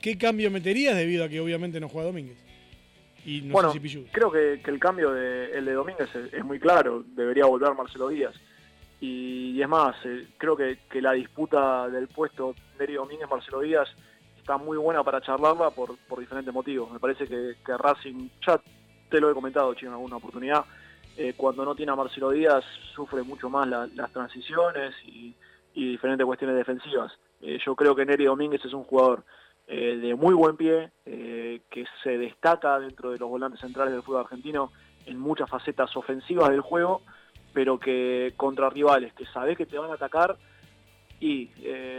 [0.00, 2.46] qué cambio meterías debido a que obviamente no juega Domínguez?
[3.50, 3.72] bueno,
[4.12, 8.34] creo que, el cambio de, el de Domínguez es, muy claro, debería volver Marcelo Díaz.
[9.00, 13.88] Y, es más, eh, creo que, la disputa del puesto Neri Domínguez-Marcelo Díaz
[14.38, 16.90] está muy buena para charlarla por, diferentes motivos.
[16.92, 18.60] Me parece que, Racing, ya
[19.08, 20.64] te lo he comentado, Chino, en alguna oportunidad,
[21.16, 22.62] eh, cuando no tiene a Marcelo Díaz
[22.94, 25.34] sufre mucho más las transiciones y,
[25.74, 27.12] diferentes cuestiones defensivas.
[27.42, 29.24] Eh, yo creo que Neri Domínguez es un jugador
[29.66, 34.20] eh, de muy buen pie, que se destaca dentro de los volantes centrales del fútbol
[34.22, 34.72] argentino
[35.04, 37.02] en muchas facetas ofensivas del juego,
[37.52, 40.36] pero que contra rivales que sabes que te van a atacar
[41.20, 41.50] y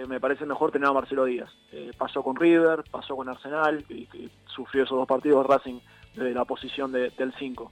[0.08, 1.52] me parece mejor tener a Marcelo Díaz.
[1.98, 5.80] pasó con River, pasó con Arsenal, que, sufrió esos dos partidos Racing
[6.18, 7.72] desde la posición del 5.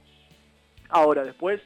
[0.88, 1.60] Ahora, después,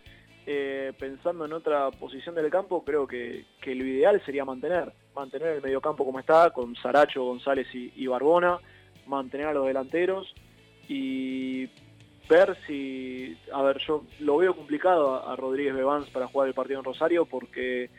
[0.99, 5.63] pensando en otra posición del campo, creo que, que lo ideal sería mantener mantener el
[5.63, 8.59] mediocampo como está, con Saracho, González y, Barbona,
[9.07, 10.35] mantener a los delanteros
[10.89, 11.69] y
[12.29, 16.79] ver si, a ver, yo lo veo complicado a, Rodríguez Bevans para jugar el partido
[16.79, 17.91] en Rosario porque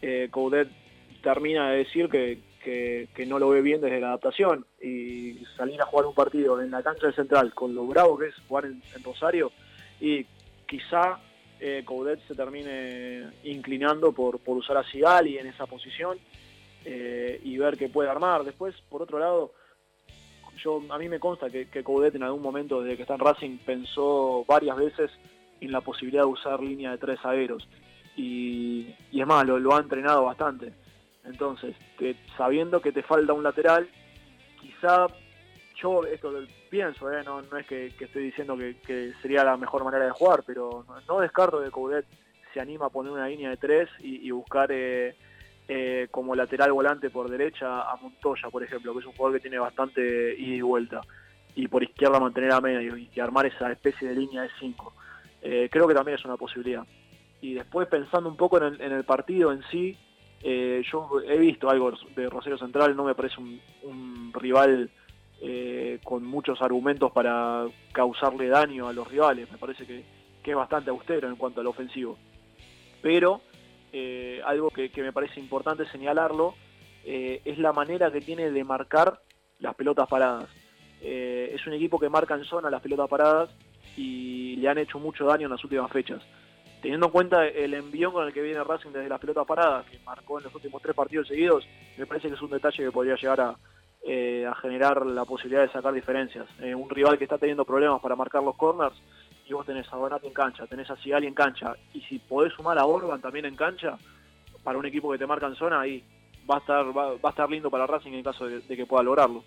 [0.00, 0.68] eh, Coudet
[1.22, 5.86] termina de decir que, que, no lo ve bien desde la adaptación y salir a
[5.86, 8.82] jugar un partido en la cancha del central con lo bravo que es jugar en,
[9.02, 9.52] Rosario
[10.00, 10.24] y
[10.66, 11.18] quizá
[11.58, 16.18] eh, Coudet se termine inclinando por, por usar a Sigali en esa posición
[16.84, 18.44] eh, y ver qué puede armar.
[18.44, 19.52] Después, por otro lado,
[20.62, 23.20] yo a mí me consta que, que Coudet en algún momento desde que está en
[23.20, 25.10] Racing pensó varias veces
[25.60, 27.68] en la posibilidad de usar línea de tres aeros
[28.16, 30.72] y, es más, lo, ha entrenado bastante.
[31.24, 33.88] Entonces, que, sabiendo que te falta un lateral,
[34.60, 35.06] quizá
[35.76, 36.32] yo esto
[36.68, 40.42] pienso, eh, no, no es que, estoy diciendo que, sería la mejor manera de jugar,
[40.46, 42.06] pero no, descarto que Coudet
[42.52, 45.14] se anima a poner una línea de tres y, buscar eh,
[45.68, 49.42] eh, como lateral volante por derecha a Montoya, por ejemplo, que es un jugador que
[49.42, 51.00] tiene bastante ida y vuelta,
[51.54, 54.92] y por izquierda mantener a medio y, armar esa especie de línea de 5.
[55.42, 56.84] Eh, creo que también es una posibilidad.
[57.40, 59.96] Y después pensando un poco en el, partido en sí,
[60.42, 64.90] Eh, yo he visto algo de Rosario Central, no me parece un, rival
[65.42, 70.04] eh, con muchos argumentos para causarle daño a los rivales, me parece que,
[70.42, 72.18] es bastante austero en cuanto al ofensivo.
[73.02, 73.40] Pero
[73.92, 76.54] eh, algo que, me parece importante señalarlo
[77.04, 79.20] es la manera que tiene de marcar
[79.58, 80.48] las pelotas paradas.
[81.00, 83.50] es un equipo que marca en zona las pelotas paradas
[83.96, 86.22] y le han hecho mucho daño en las últimas fechas
[86.80, 89.98] teniendo en cuenta el envión con el que viene Racing desde las pelotas paradas, que
[90.04, 91.66] marcó en los últimos tres partidos seguidos,
[91.96, 93.56] me parece que es un detalle que podría llegar a,
[94.02, 96.46] eh, generar la posibilidad de sacar diferencias.
[96.60, 98.96] Eh, un rival que está teniendo problemas para marcar los corners,
[99.46, 102.52] y vos tenés a Donati en cancha, tenés a Sigali en cancha, y si podés
[102.54, 103.98] sumar a Orban también en cancha,
[104.62, 106.02] para un equipo que te marca en zona, ahí
[106.48, 109.44] va a estar, va, a estar lindo para Racing en caso de, que pueda lograrlo.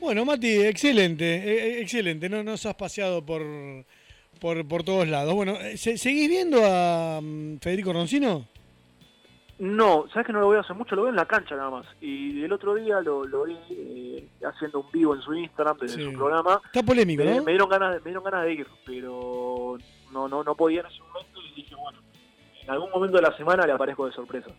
[0.00, 2.28] Bueno, Mati, excelente, eh, excelente.
[2.28, 3.42] No nos has paseado por,
[4.40, 5.34] por, por todos lados.
[5.34, 8.46] Bueno, eh, ¿seguís viendo a mm, Federico Roncino?
[9.58, 11.70] No, sabes que no lo voy a hacer mucho, lo veo en la cancha nada
[11.70, 11.86] más.
[12.00, 16.12] Y el otro día lo, vi eh, haciendo un vivo en su Instagram de su
[16.12, 16.60] programa.
[16.64, 17.44] Está polémico, me, ¿no?
[17.44, 19.76] Me dieron, ganas, me dieron ganas de ir, pero
[20.12, 21.98] no, no, no podía en ese momento y dije, bueno,
[22.62, 24.50] en algún momento de la semana le aparezco de sorpresa.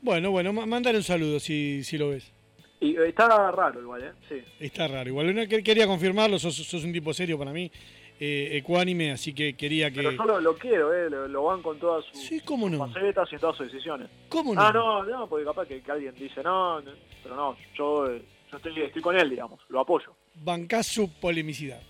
[0.00, 2.32] Bueno, bueno, mándale un saludo si, si lo ves.
[2.80, 4.12] Y eh, está raro igual, ¿eh?
[4.26, 4.42] Sí.
[4.58, 5.10] Está raro.
[5.10, 7.70] Igual quería confirmarlo, sos, sos un tipo serio para mí
[8.22, 10.02] eh, ecuánime, así que quería que...
[10.02, 12.86] Pero yo lo, quiero, eh, lo, van con todas sus, sí, ¿cómo no?
[12.86, 14.10] facetas y todas sus decisiones.
[14.28, 14.60] ¿Cómo no?
[14.60, 16.82] Ah, no, no, porque capaz que, alguien dice no,
[17.22, 20.14] pero no, yo, eh, yo estoy, estoy con él, digamos, lo apoyo.
[20.34, 21.80] Bancás su polemicidad.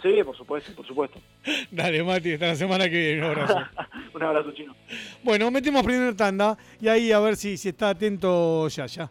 [0.00, 1.20] Sí, por supuesto, por supuesto.
[1.70, 3.18] Dale, Mati, hasta la semana que viene.
[3.18, 3.58] Un abrazo.
[4.14, 4.74] un abrazo, chino.
[5.22, 9.10] Bueno, metemos primera tanda y ahí a ver si, si está atento ya, ya.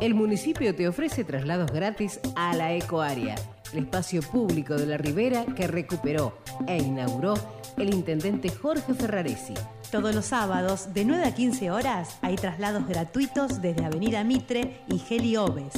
[0.00, 3.34] El municipio te ofrece traslados gratis a la ecoárea
[3.72, 7.34] el espacio público de la Ribera que recuperó e inauguró
[7.76, 9.54] el intendente Jorge Ferraresi.
[9.90, 14.98] Todos los sábados, de 9 a 15 horas, hay traslados gratuitos desde Avenida Mitre y
[14.98, 15.74] Geli Oves.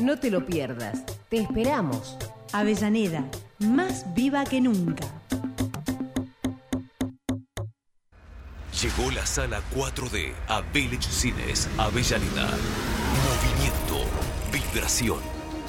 [0.00, 2.16] No te lo pierdas, te esperamos.
[2.52, 3.24] Avellaneda,
[3.58, 5.06] más viva que nunca.
[8.80, 12.48] Llegó la sala 4D a Village Cines, Avellaneda.
[13.26, 14.08] Movimiento,
[14.52, 15.18] vibración,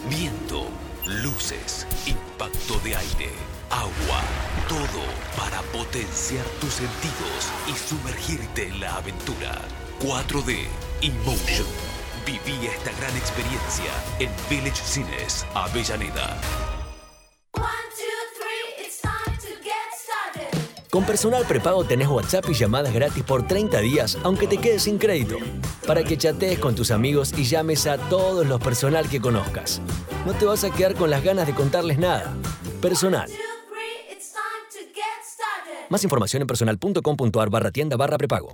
[0.10, 0.68] viento
[1.12, 3.32] luces, impacto de aire,
[3.70, 4.22] agua,
[4.68, 5.04] todo
[5.38, 9.62] para potenciar tus sentidos y sumergirte en la aventura.
[10.00, 10.68] 4D
[11.02, 11.68] Emotion.
[12.26, 16.40] Viví esta gran experiencia en Village Cines, Avellaneda.
[20.92, 24.98] Con personal prepago tenés WhatsApp y llamadas gratis por 30 días, aunque te quedes sin
[24.98, 25.38] crédito.
[25.88, 29.82] Para que chatees con tus amigos y llames a todos los personal que conozcas.
[30.26, 32.34] No te vas a quedar con las ganas de contarles nada.
[32.82, 33.32] Personal.
[35.90, 38.54] Más información en personal.com.ar barra tienda barra prepago.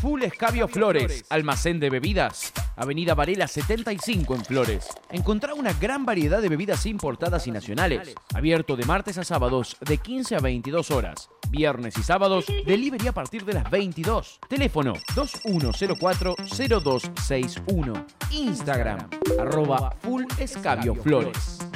[0.00, 2.52] Full Escabio Flores, almacén de bebidas.
[2.76, 4.86] Avenida Varela 75 en Flores.
[5.10, 8.14] Encontrá una gran variedad de bebidas importadas y nacionales.
[8.32, 11.28] Abierto de martes a sábados de 15 a 22 horas.
[11.50, 14.38] Viernes y sábados, delivery a partir de las 22.
[14.48, 18.06] Teléfono 2104-0261.
[18.30, 21.67] Instagram, arroba Full Escabio Flores.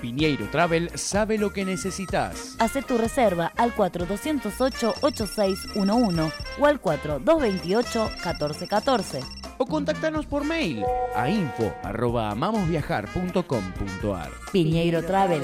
[0.00, 2.56] Piñeiro Travel sabe lo que necesitas.
[2.58, 9.20] Haz tu reserva al 4208-8611 o al 4228-1414.
[9.58, 10.84] O contactanos por mail
[11.14, 14.30] a info arroba amamosviajar.com.ar.
[14.52, 15.42] Piñeiro Travel.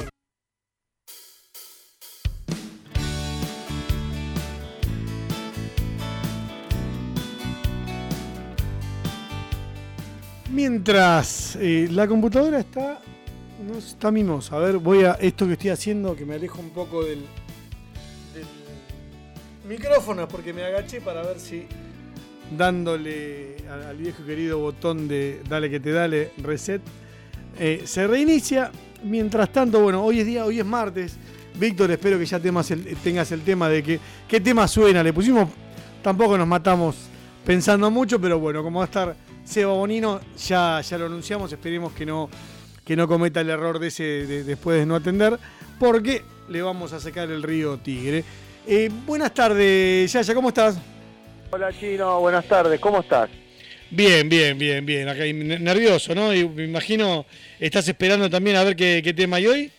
[10.51, 13.01] Mientras eh, la computadora está.
[13.65, 14.57] No está mimosa.
[14.57, 15.13] A ver, voy a.
[15.13, 17.21] Esto que estoy haciendo, que me alejo un poco del.
[18.35, 18.47] del
[19.69, 21.67] micrófono, porque me agaché para ver si.
[22.57, 26.81] Dándole al, viejo querido botón de dale que te dale, reset.
[27.59, 28.71] eh, se reinicia.
[29.03, 31.17] Mientras tanto, bueno, hoy es día, hoy es martes.
[31.59, 35.03] Víctor, espero que ya temas tengas el tema de que qué tema suena.
[35.03, 35.49] Le pusimos,
[36.03, 36.97] tampoco nos matamos
[37.45, 41.93] pensando mucho, pero bueno, como va a estar Seba Bonino, ya, ya lo anunciamos, esperemos
[41.93, 42.29] que no,
[42.87, 45.37] que no cometa el error de ese de- después de no atender,
[45.79, 48.23] porque le vamos a sacar el río Tigre.
[48.67, 50.79] Eh, buenas tardes, Yaya, ¿cómo estás?
[51.51, 53.29] Hola Chino, buenas tardes, ¿cómo estás?
[53.91, 55.09] Bien, bien, bien, bien.
[55.09, 56.33] Acá nervioso, ¿no?
[56.33, 57.27] Y me imagino,
[57.59, 59.73] estás esperando también a ver qué, qué tema hay hoy.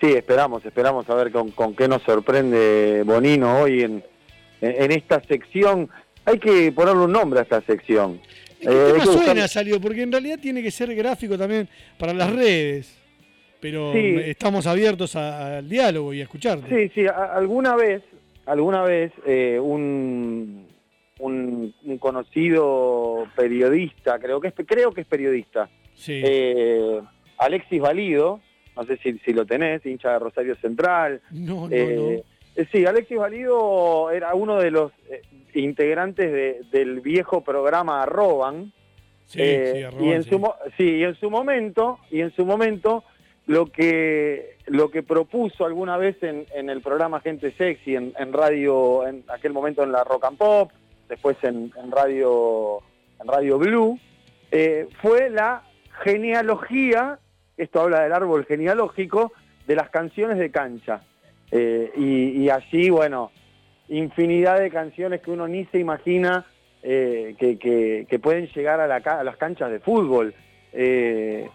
[0.00, 4.04] Sí, esperamos, esperamos a ver con, con qué nos sorprende Bonino hoy en,
[4.60, 5.88] en, en esta sección.
[6.24, 8.20] Hay que ponerle un nombre a esta sección.
[8.62, 9.80] ¿Qué Eh, tema suena salió?
[9.80, 12.98] Porque en realidad tiene que ser gráfico también para las redes.
[13.60, 14.16] Pero Sí.
[14.26, 16.68] estamos abiertos a- al diálogo y a escucharte.
[16.68, 18.02] Sí, sí, a- alguna vez,
[18.46, 20.66] alguna vez eh, un,
[21.18, 26.20] un, un conocido periodista, creo que es, creo que es periodista, Sí.
[26.24, 27.00] eh,
[27.38, 28.40] Alexis Valido,
[28.76, 31.20] no sé si, si lo tenés, hincha de Rosario Central.
[31.30, 32.22] No, no, Eh, eh,
[32.70, 35.22] Sí, Alexis Valido era uno de los eh,
[35.54, 38.72] integrantes de- del viejo programa Arroban.
[39.26, 40.30] Sí, Eh, sí, Arroban, y en sí.
[40.30, 43.04] su sí, y en su momento, y en su momento
[43.46, 48.32] lo que lo que propuso alguna vez en, en el programa Gente Sexy en, en
[48.32, 50.70] radio, en aquel momento en la Rock and Pop,
[51.08, 52.78] después en, en radio
[53.20, 53.98] en Radio Blue,
[54.50, 55.62] eh, fue la
[56.04, 57.18] genealogía,
[57.56, 59.32] esto habla del árbol genealógico,
[59.66, 61.02] de las canciones de cancha.
[61.54, 63.30] Eh, y, y allí, bueno,
[63.88, 66.46] infinidad de canciones que uno ni se imagina
[66.82, 70.34] eh, que, que- que pueden llegar a, la a las canchas de fútbol.
[70.72, 71.48] Eh,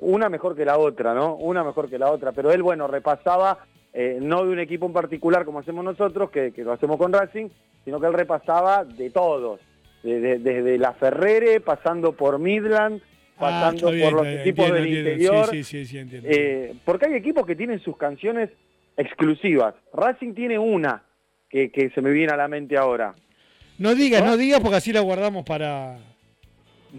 [0.00, 1.34] una mejor que la otra, ¿no?
[1.34, 2.30] Una mejor que la otra.
[2.32, 3.58] Pero él, bueno, repasaba,
[4.20, 7.48] no de un equipo en particular como hacemos nosotros, que, que lo hacemos con Racing,
[7.84, 9.60] sino que él repasaba de todos.
[10.04, 13.02] de- de- desde la Ferrere, pasando por Midland,
[13.38, 15.46] Ah, pasando bien, por los bien, equipos del interior.
[15.50, 16.28] Sí, sí, sí, entiendo.
[16.84, 18.50] Porque hay equipos que tienen sus canciones
[18.96, 19.74] exclusivas.
[19.92, 21.02] Racing tiene una
[21.48, 23.14] que, que se me viene a la mente ahora.
[23.78, 25.98] No digas, no digas porque así la guardamos para.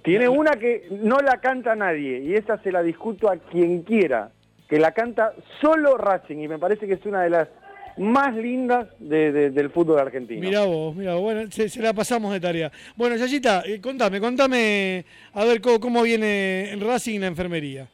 [0.03, 4.29] Tiene una que no la canta nadie y esa se la discuto a quien quiera,
[4.69, 7.47] que la canta solo Racing y me parece que es una de las
[7.97, 10.41] más lindas de- de- del fútbol argentino.
[10.41, 11.23] Mirá vos, mirá vos.
[11.23, 12.71] Bueno, se, se la pasamos de tarea.
[12.95, 17.87] Bueno, Yayita, eh, contame, contame a ver cómo, cómo viene en Racing la enfermería.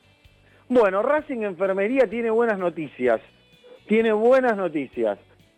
[0.67, 3.21] Bueno, Racing Enfermería tiene buenas noticias.
[3.87, 5.17] Tiene buenas noticias.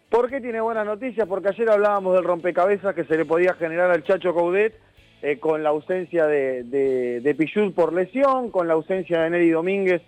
[0.09, 1.27] ¿Por qué tiene buenas noticias?
[1.27, 4.79] Porque ayer hablábamos del rompecabezas que se le podía generar al Chacho Coudet
[5.21, 10.01] eh, con la ausencia de, de, por lesión, con la ausencia de Neri Domínguez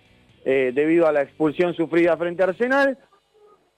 [0.44, 2.98] eh, debido a la expulsión sufrida frente a Arsenal.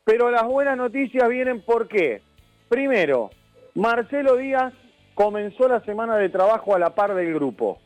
[0.04, 2.22] Pero las buenas noticias vienen por qué.
[2.68, 3.30] Primero,
[3.74, 4.72] Marcelo Díaz
[5.14, 7.78] comenzó la semana de trabajo a la par del grupo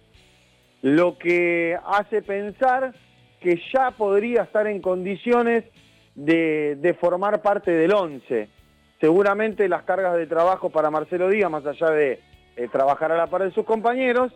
[0.85, 2.95] lo que hace pensar
[3.41, 5.65] que ya podría estar en condiciones
[6.15, 8.49] de, de formar parte del 11.
[9.01, 12.21] Seguramente las cargas de trabajo para Marcelo Díaz, más allá de
[12.57, 14.33] eh, trabajar a la par de sus compañeros,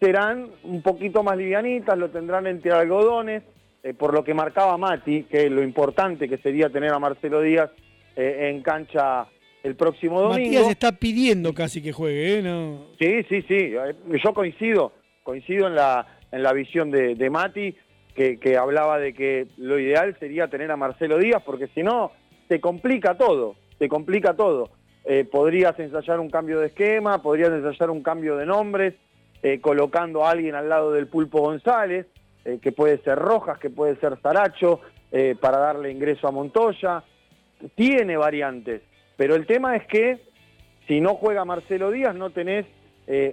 [0.00, 3.42] serán un poquito más livianitas, lo tendrán entre algodones,
[3.82, 7.70] eh, por lo que marcaba Mati, que lo importante que sería tener a Marcelo Díaz
[8.16, 9.26] eh, en cancha
[9.62, 10.46] el próximo domingo.
[10.46, 12.42] Matías está pidiendo casi que juegue, ¿eh?
[12.42, 12.86] No.
[12.98, 13.72] Sí, sí, sí,
[14.24, 17.74] yo coincido, coincido en la, en la visión de, de Mati,
[18.18, 22.10] que, que hablaba de que lo ideal sería tener a Marcelo Díaz, porque si no,
[22.48, 24.70] te complica todo, te complica todo.
[25.04, 28.94] Eh, podrías ensayar un cambio de esquema, podrías ensayar un cambio de nombres,
[29.40, 32.06] eh, colocando a alguien al lado del Pulpo González,
[32.44, 34.80] eh, que puede ser Rojas, que puede ser Zaracho,
[35.12, 37.04] eh, para darle ingreso a Montoya.
[37.76, 38.82] Tiene variantes,
[39.16, 40.18] pero el tema es que
[40.88, 42.66] si no juega Marcelo Díaz no tenés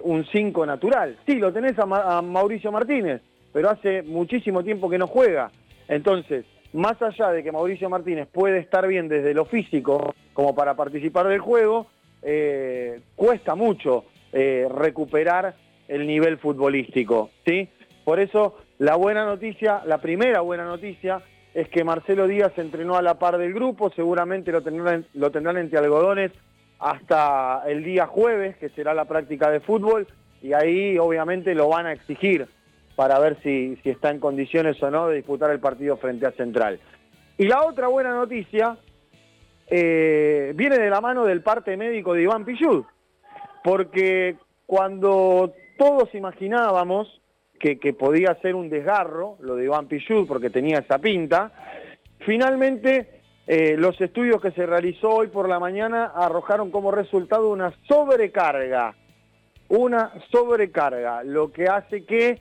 [0.04, 1.18] un 5 natural.
[1.26, 3.20] Sí, lo tenés a Mauricio Martínez,
[3.56, 5.50] pero hace muchísimo tiempo que no juega.
[5.88, 6.44] Entonces,
[6.74, 11.26] más allá de que Mauricio Martínez puede estar bien desde lo físico como para participar
[11.26, 11.86] del juego,
[12.20, 15.54] eh, cuesta mucho eh, recuperar
[15.88, 17.66] el nivel futbolístico, ¿sí?
[18.04, 21.22] Por eso la buena noticia, la primera buena noticia
[21.54, 25.56] es que Marcelo Díaz entrenó a la par del grupo, seguramente lo tendrán, lo tendrán
[25.56, 26.30] entre algodones
[26.78, 30.06] hasta el día jueves, que será la práctica de fútbol,
[30.42, 32.48] y ahí obviamente lo van a exigir
[32.96, 36.80] para ver si, está en condiciones o no de disputar el partido frente a Central.
[37.38, 38.78] Y la otra buena noticia
[39.68, 42.84] eh, viene de la mano del parte médico de Iván Pichud,
[43.62, 47.20] porque cuando todos imaginábamos
[47.60, 51.52] que, que podía ser un desgarro, lo de Iván Pichud, porque tenía esa pinta,
[52.20, 57.72] finalmente eh, los estudios que se realizó hoy por la mañana arrojaron como resultado una
[57.86, 58.96] sobrecarga,
[59.68, 62.40] una sobrecarga, lo que hace que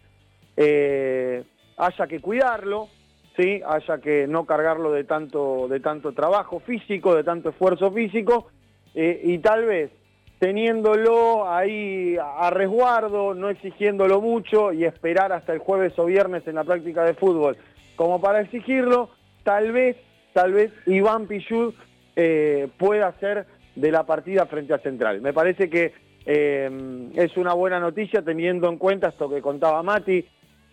[0.57, 1.43] eh,
[1.77, 2.89] haya que cuidarlo,
[3.35, 3.61] ¿sí?
[3.65, 8.47] haya que no cargarlo de tanto, de tanto trabajo físico, de tanto esfuerzo físico,
[8.93, 9.91] eh, y tal vez
[10.39, 16.55] teniéndolo ahí a resguardo, no exigiéndolo mucho y esperar hasta el jueves o viernes en
[16.55, 17.57] la práctica de fútbol
[17.95, 19.09] como para exigirlo,
[19.43, 19.95] tal vez,
[20.33, 21.73] tal vez Iván Pichud
[22.15, 23.45] eh, pueda ser
[23.75, 25.21] de la partida frente a Central.
[25.21, 25.93] Me parece que
[26.27, 30.25] es una buena noticia teniendo en cuenta esto que contaba Mati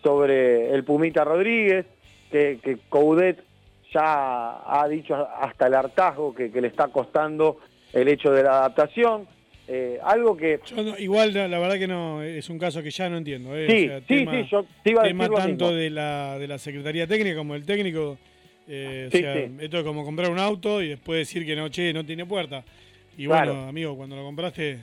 [0.02, 1.86] sobre el Pumita Rodríguez,
[2.30, 3.42] que, que Coudet
[3.92, 7.58] ya ha dicho hasta el hartazgo que, que le está costando
[7.92, 9.26] el hecho de la adaptación.
[9.68, 12.90] Eh, algo que Yo no- igual, la, la verdad que no, es un caso que
[12.90, 13.54] ya no entiendo.
[13.56, 13.66] ¿eh?
[13.68, 15.78] Sí, O sea, sí, tema, sí, yo te iba a tema decir tanto mismo.
[15.78, 18.18] de la, de la Secretaría Técnica como del técnico.
[18.66, 19.52] eh, Sí, o sea, sí.
[19.60, 22.64] esto es como comprar un auto y después decir que no, che, no tiene puerta.
[23.16, 23.52] Y Claro.
[23.54, 24.78] bueno, amigo, cuando lo compraste,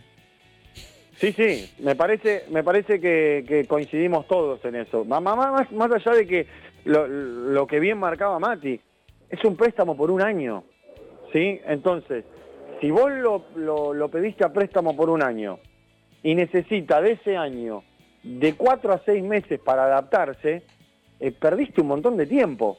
[1.19, 5.03] Sí, sí, me parece, me parece que, coincidimos todos en eso.
[5.03, 6.47] Más, allá de que
[6.85, 8.79] lo, que bien marcaba Mati,
[9.29, 10.63] es un préstamo por un año,
[11.33, 11.59] ¿sí?
[11.65, 12.23] Entonces,
[12.79, 13.11] si vos
[13.55, 15.59] lo pediste a préstamo por un año
[16.23, 17.83] y necesita de ese año
[18.23, 20.63] de cuatro a seis meses para adaptarse,
[21.19, 22.77] eh, perdiste un montón de tiempo.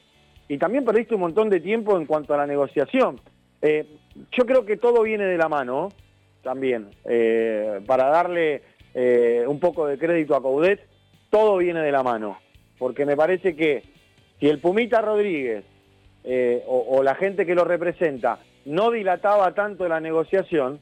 [0.49, 3.21] Y también perdiste un montón de tiempo en cuanto a la negociación.
[3.63, 3.87] Eh,
[4.33, 5.91] yo creo que todo viene de la mano,
[6.43, 8.63] también, eh, para darle
[8.95, 10.81] eh, un poco de crédito a Coudet,
[11.31, 12.39] todo viene de la mano.
[12.79, 13.83] Porque me parece que
[14.39, 15.65] si el Pumita Rodríguez
[16.25, 20.81] eh, o, o la gente que lo representa no dilataba tanto la negociación,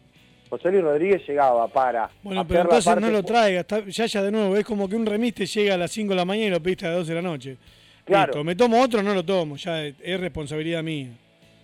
[0.49, 4.23] José Luis Rodríguez llegaba para bueno, pero entonces parte no lo traigas, está- ya ya
[4.23, 6.47] de nuevo, es como que un remis te llega a las 5 de la mañana
[6.47, 7.57] y lo pediste a las 12 de la noche.
[8.05, 8.29] Claro.
[8.33, 11.09] Listo, me tomo otro, no lo tomo, ya es, es responsabilidad mía.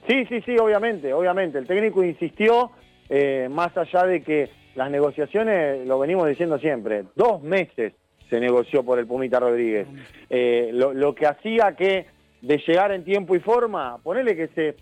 [0.06, 1.56] Sí, sí, sí, obviamente, obviamente.
[1.58, 2.70] El técnico insistió,
[3.08, 7.92] eh, más allá de que las negociaciones, lo venimos diciendo siempre, dos meses
[8.28, 9.86] se negoció por el Pumita Rodríguez.
[10.30, 12.06] Eh, lo, que hacía que
[12.40, 14.76] de llegar en tiempo y forma, ponerle que se,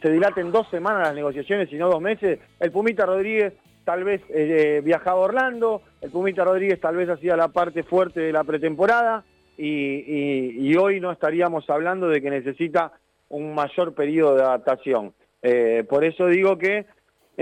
[0.00, 3.54] se dilaten dos semanas las negociaciones y no dos meses, el Pumita Rodríguez
[3.84, 8.20] tal vez eh, viajaba a Orlando, el Pumita Rodríguez tal vez hacía la parte fuerte
[8.20, 9.24] de la pretemporada
[9.56, 12.92] y, hoy no estaríamos hablando de que necesita
[13.28, 15.12] un mayor periodo de adaptación.
[15.88, 16.86] Por eso digo que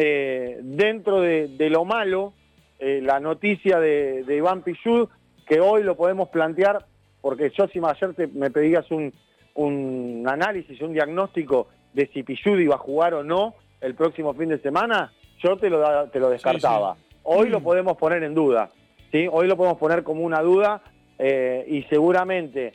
[0.01, 2.33] eh, dentro de, de lo malo,
[2.79, 5.09] eh, la noticia de, de Iván Pichud,
[5.45, 6.87] que hoy lo podemos plantear,
[7.21, 9.13] porque yo si ayer te- me pedías un,
[9.55, 14.51] un análisis, un diagnóstico de si Pichud iba a jugar o no el próximo fin
[14.51, 16.97] de semana, yo te lo, te lo descartaba.
[17.25, 18.71] Hoy lo podemos poner en duda,
[19.11, 19.27] ¿sí?
[19.31, 20.81] Hoy lo podemos poner como una duda
[21.19, 22.73] eh, y seguramente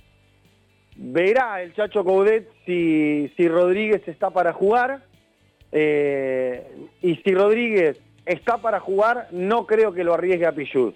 [0.98, 5.04] verá el Chacho Coudet si, si Rodríguez está para jugar
[5.76, 6.68] eh,
[7.02, 10.94] y si Rodríguez está para jugar, no creo que lo arriesgue a Pichud.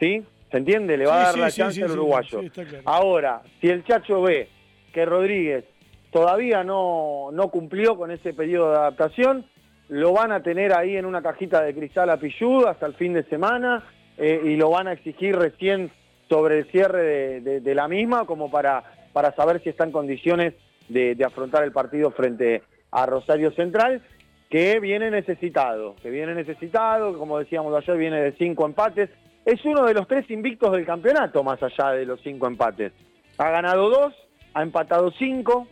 [0.00, 0.22] ¿Sí?
[0.50, 0.96] ¿Se entiende?
[0.96, 2.40] Le va a dar sí, la sí, chance al uruguayo.
[2.52, 2.78] claro.
[2.84, 4.48] Ahora, si el Chacho ve
[4.92, 5.64] que Rodríguez
[6.10, 9.46] todavía no, no cumplió con ese periodo de adaptación,
[9.88, 13.12] lo van a tener ahí en una cajita de cristal a Pichud hasta el fin
[13.14, 13.84] de semana
[14.18, 15.90] eh, y lo van a exigir recién
[16.28, 19.92] sobre el cierre de, de- de la misma como para, para saber si está en
[19.92, 20.54] condiciones
[20.88, 22.62] de, de afrontar el partido frente
[22.92, 24.02] a Rosario Central,
[24.48, 29.08] que viene necesitado, que viene necesitado, como decíamos ayer, viene de cinco empates,
[29.44, 32.92] es uno de los tres invictos del campeonato, más allá de los cinco empates.
[33.38, 34.14] Ha ganado dos,
[34.54, 35.66] ha empatado cinco,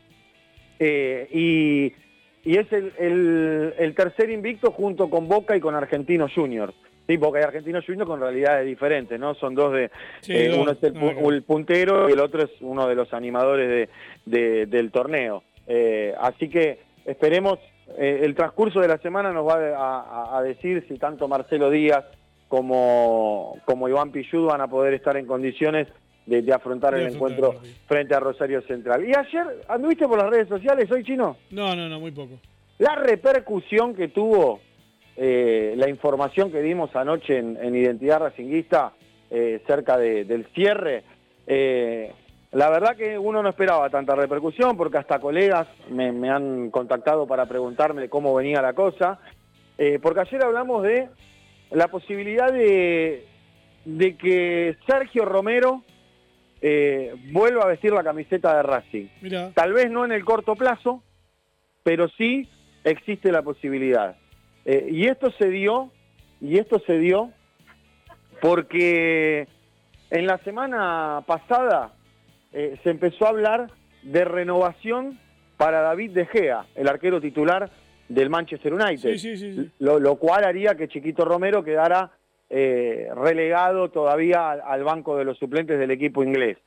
[0.78, 1.92] eh, y,
[2.50, 6.72] y es el, el- el tercer invicto junto con Boca y con Argentino Junior.
[7.06, 9.34] Sí, Boca y Argentino Junior con realidades diferentes, ¿no?
[9.34, 9.90] Son dos de...
[10.20, 13.68] Sí, eh, uno es el, el puntero y el otro es uno de los animadores
[13.68, 13.88] de,
[14.26, 15.42] de- del torneo.
[15.66, 17.58] Eh, así que esperemos,
[17.98, 20.00] eh, el transcurso de la semana nos va a,
[20.34, 22.04] a- a decir si tanto Marcelo Díaz
[22.48, 25.86] como, como Iván Pichud van a poder estar en condiciones
[26.26, 27.54] de, de afrontar el encuentro
[27.86, 29.04] frente a Rosario Central.
[29.08, 31.36] ¿Y ayer anduviste por las redes sociales hoy, Chino?
[31.50, 32.38] No, no, no, muy poco.
[32.78, 34.60] La repercusión que tuvo
[35.16, 38.92] eh, la información que dimos anoche en, en Identidad Racinguista
[39.30, 41.04] eh, cerca de- del cierre,
[41.46, 42.12] eh,
[42.52, 47.26] la verdad que uno no esperaba tanta repercusión porque hasta colegas me, me han contactado
[47.26, 49.20] para preguntarme cómo venía la cosa,
[49.78, 51.08] eh, porque ayer hablamos de
[51.70, 53.24] la posibilidad de,
[53.84, 55.82] de que Sergio Romero
[56.60, 59.06] eh, vuelva a vestir la camiseta de Racing.
[59.54, 61.02] Tal vez no en el corto plazo,
[61.84, 62.48] pero sí
[62.84, 64.16] existe la posibilidad.
[64.64, 65.90] Eh, y esto se dio,
[66.40, 67.30] y esto se dio
[68.42, 69.46] porque
[70.10, 71.92] en la semana pasada
[72.52, 73.70] eh, se empezó a hablar
[74.02, 75.18] de renovación
[75.56, 77.70] para David De Gea, el arquero titular
[78.08, 79.16] del Manchester United.
[79.16, 79.70] Sí, sí, sí.
[79.78, 82.10] Lo, lo cual haría que Chiquito Romero quedara
[82.48, 86.58] eh, relegado todavía al, al banco de los suplentes del equipo inglés.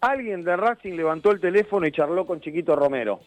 [0.00, 3.20] Alguien de Racing levantó el teléfono y charló con Chiquito Romero.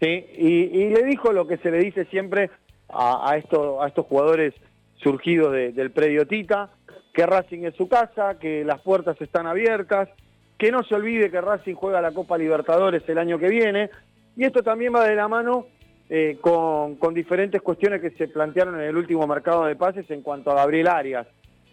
[0.00, 0.26] ¿sí?
[0.36, 2.50] Y, y le dijo lo que se le dice siempre
[2.88, 4.52] a, a esto- a estos jugadores
[4.96, 6.68] surgidos de- del predio Tita,
[7.14, 10.10] que Racing es su casa, que las puertas están abiertas,
[10.60, 13.88] que no se olvide que Racing juega la Copa Libertadores el año que viene,
[14.36, 15.64] y esto también va de la mano
[16.10, 20.50] eh, con, diferentes cuestiones que se plantearon en el último mercado de pases en cuanto
[20.50, 21.26] a Gabriel Arias.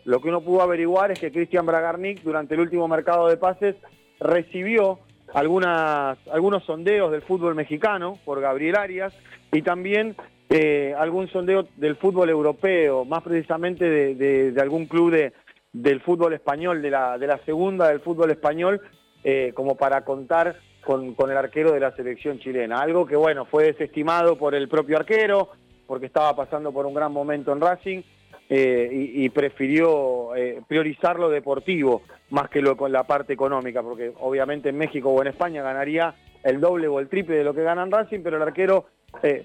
[0.06, 3.76] Lo que uno pudo averiguar es que Cristian Bragarnik durante el último mercado de pases
[4.22, 5.00] recibió
[5.34, 9.14] algunos sondeos del fútbol mexicano por Gabriel Arias
[9.52, 10.16] y también
[10.50, 15.34] eh, algún sondeo del fútbol europeo, más precisamente de algún club de,
[15.82, 18.82] del fútbol español, de la, de la segunda del fútbol español,
[19.24, 22.80] eh, como para contar con, con el arquero de la selección chilena.
[22.80, 25.50] Algo que, bueno, fue desestimado por el propio arquero,
[25.86, 28.02] porque estaba pasando por un gran momento en Racing,
[28.50, 34.14] eh, y, prefirió eh, priorizar lo deportivo más que lo con la parte económica, porque
[34.22, 37.64] obviamente en México o en España ganaría el doble o el triple de lo que
[37.64, 38.86] gana en Racing, pero el arquero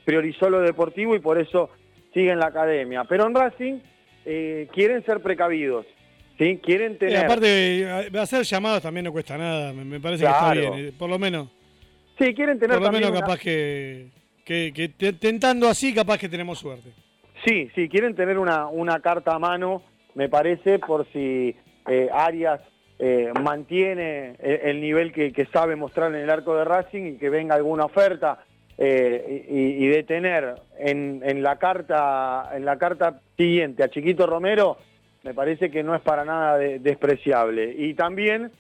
[0.05, 1.71] priorizó lo deportivo y por eso
[2.15, 3.03] sigue en la academia.
[3.05, 3.81] Pero en Racing
[4.25, 5.87] quieren ser precavidos,
[6.39, 6.59] ¿sí?
[6.63, 7.17] quieren Eh, tener...
[7.25, 10.75] aparte, eh, hacer llamados también no cuesta nada, me, parece que está bien.
[10.75, 11.49] eh, Por lo menos,
[12.19, 14.09] Sí, quieren tener por lo menos una- capaz que,
[14.45, 16.91] que, que te- tentando así, capaz que tenemos suerte.
[17.45, 19.83] Sí, sí, quieren tener una, una carta a mano,
[20.15, 21.57] me parece, por si
[21.89, 22.61] eh, Arias
[22.99, 27.19] eh, mantiene el, el nivel que, que sabe mostrar en el arco de Racing y
[27.19, 28.45] que venga alguna oferta
[28.79, 34.27] eh, y, y de tener en, en la carta en la carta siguiente a Chiquito
[34.27, 34.77] Romero,
[35.23, 37.75] me parece que no es para nada de- despreciable.
[37.77, 38.51] Y también,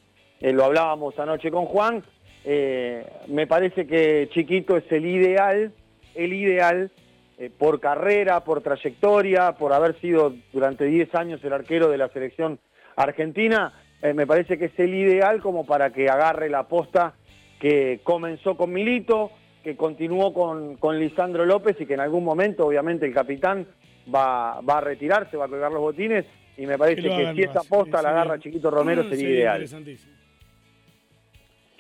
[0.40, 2.02] eh, lo hablábamos anoche con Juan,
[2.44, 5.72] eh, me parece que Chiquito es el ideal,
[6.14, 6.90] el ideal
[7.38, 12.08] eh, por carrera, por trayectoria, por haber sido durante 10 años el arquero de la
[12.08, 12.58] selección
[12.96, 13.72] argentina,
[14.14, 17.14] me parece que es el ideal como para que agarre la posta
[17.60, 19.30] que comenzó con Milito,
[19.62, 23.64] que continuó con, con Lisandro López y que en algún momento obviamente el capitán
[24.12, 26.24] va, va a retirarse, va a colgar los botines
[26.62, 29.08] y me parece Que lo que hagan si esa posta la agarra Chiquito Romero Mm,
[29.08, 29.54] sería sería ideal.
[29.56, 30.12] interesantísimo.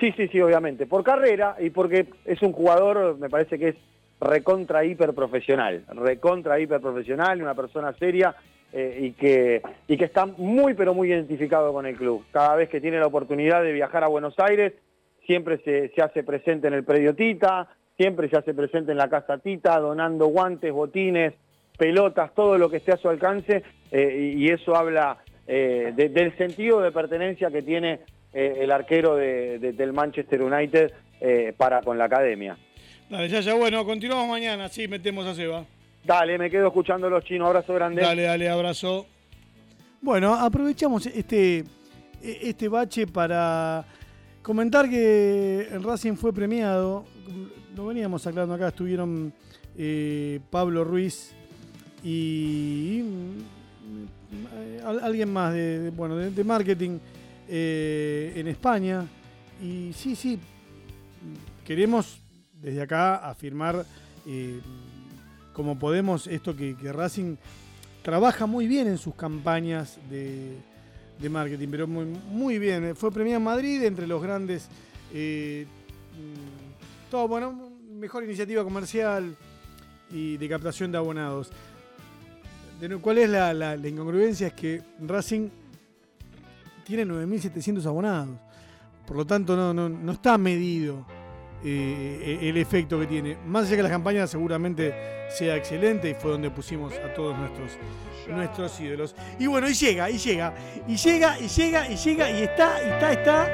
[0.00, 0.86] Sí, sí, sí, obviamente.
[0.86, 3.76] Por carrera y porque es un jugador, me parece que es
[4.20, 8.34] recontra hiper profesional, recontra hiper profesional, una persona seria
[8.72, 12.24] eh, y, que, y que está muy pero muy identificado con el club.
[12.32, 14.72] Cada vez que tiene la oportunidad de viajar a Buenos Aires,
[15.26, 19.08] siempre se, se hace presente en el predio Tita, siempre se hace presente en la
[19.08, 21.34] casa Tita, donando guantes, botines,
[21.86, 25.18] pelotas, todo lo que esté a su alcance, eh, y, eso habla
[25.48, 27.98] eh, de- del sentido de pertenencia que tiene
[28.32, 32.56] eh, el arquero de- de- del Manchester United eh, para con la academia.
[33.10, 35.64] Dale, ya, ya, bueno, continuamos mañana, sí, metemos a Seba.
[36.04, 38.00] Dale, me quedo escuchando los chinos, abrazo grande.
[38.00, 39.06] Dale, dale, abrazo.
[40.00, 41.64] Bueno, aprovechamos este,
[42.22, 43.84] este bache para
[44.40, 47.04] comentar que el Racing fue premiado.
[47.76, 49.32] Lo veníamos aclarando acá, estuvieron
[49.76, 51.34] eh, Pablo Ruiz
[52.02, 53.00] y
[54.54, 56.98] eh, al- alguien más de, bueno, de, marketing
[57.48, 59.06] eh, en España.
[59.62, 60.38] Y sí, sí,
[61.64, 62.18] queremos
[62.60, 63.84] desde acá afirmar
[64.26, 64.60] eh,
[65.52, 67.36] como podemos esto que, Racing
[68.02, 70.56] trabaja muy bien en sus campañas de,
[71.20, 72.96] de marketing, pero muy, muy bien.
[72.96, 74.68] Fue premiada en Madrid entre los grandes.
[75.12, 75.66] eh,
[76.14, 79.36] mm, todo, bueno, mejor iniciativa comercial
[80.10, 81.50] y de captación de abonados.
[83.00, 84.48] ¿Cuál es la, la- incongruencia?
[84.48, 85.48] Es que Racing
[86.84, 88.36] tiene 9.700 abonados.
[89.06, 91.06] Por lo tanto, no, no, no está medido
[91.64, 93.36] eh, el efecto que tiene.
[93.46, 94.94] Más allá que la campaña seguramente
[95.30, 97.72] sea excelente y fue donde pusimos a todos nuestros,
[98.28, 99.14] nuestros ídolos.
[99.38, 100.52] Y bueno, y llega, y llega,
[100.88, 103.48] y llega, y llega, y llega, y está, y está, está.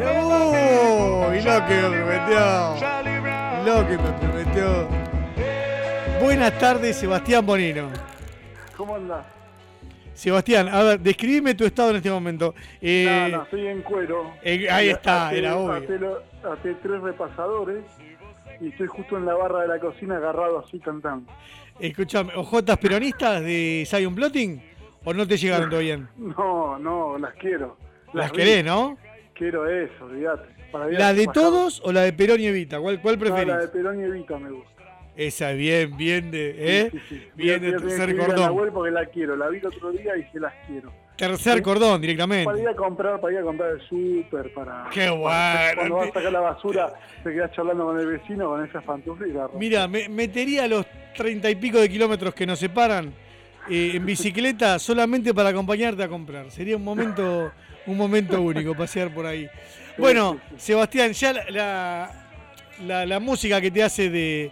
[0.00, 1.40] ¡Uy!
[1.42, 2.74] Lo que me prometió.
[3.64, 4.88] Lo que me prometió.
[6.20, 7.88] Buenas tardes, Sebastián Bonino.
[8.80, 9.26] ¿Cómo andás?
[10.14, 12.54] Sebastián, a ver, describime tu estado en este momento.
[12.80, 14.32] Eh, no, no, estoy en cuero.
[14.42, 15.98] eh, ahí está, até- era obvio.
[15.98, 17.84] Lo- até tres repasadores
[18.58, 21.30] y estoy justo en la barra de la cocina agarrado así cantando.
[21.78, 24.62] Escuchame, ¿ojotas peronistas de Zion Plotting?
[25.04, 25.98] ¿O no te llegaron todavía?
[26.16, 27.76] No, no, las quiero.
[28.14, 28.38] Las vi.
[28.38, 28.96] querés, ¿no?
[29.34, 30.48] Quiero eso, olvídate.
[30.92, 32.80] ¿La de todos o la de Perón y Evita?
[32.80, 33.46] ¿Cuál, cuál No, preferís?
[33.48, 34.79] la de Perón y Evita me gusta.
[35.26, 36.90] Esa, bien, bien de, ¿eh?
[37.34, 38.40] Bien de tercer cordón.
[38.40, 39.36] Nahuel porque la quiero.
[39.36, 40.92] La vi el otro día y se las quiero.
[41.16, 41.62] Tercer Sí.
[41.62, 42.46] cordón directamente.
[42.46, 44.86] Para ir a comprar, para ir a comprar el súper, para...
[44.90, 45.30] Qué bueno.
[45.76, 46.92] Cuando vas a sacar la basura,
[47.22, 49.48] te quedás charlando con el vecino con esas pantuflas la.
[49.58, 53.12] Mira, me metería los treinta y pico de kilómetros que nos separan
[53.68, 56.50] eh, en bicicleta solamente para acompañarte a comprar.
[56.50, 57.52] Sería un momento,
[57.86, 59.46] un momento único pasear por ahí.
[59.98, 62.10] Bueno, Sebastián, ya la, la,
[62.86, 64.50] la- la música que te hace de,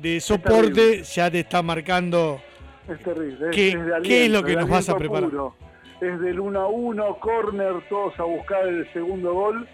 [0.00, 2.40] de soporte ya te está marcando.
[2.88, 3.50] Es terrible.
[3.52, 5.30] ¿Qué- es de qué aliento, es lo que nos vas a aliento preparar?
[5.30, 5.54] puro.
[6.00, 9.68] Es del 1 a 1, corner, todos a buscar el segundo gol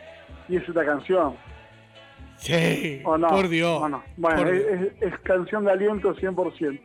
[0.49, 1.35] y es esta canción.
[2.39, 3.29] Sí, ¿O no?
[3.29, 3.81] por Dios.
[3.81, 4.93] Bueno, por es, Dios.
[5.01, 6.81] es- canción de aliento 100%.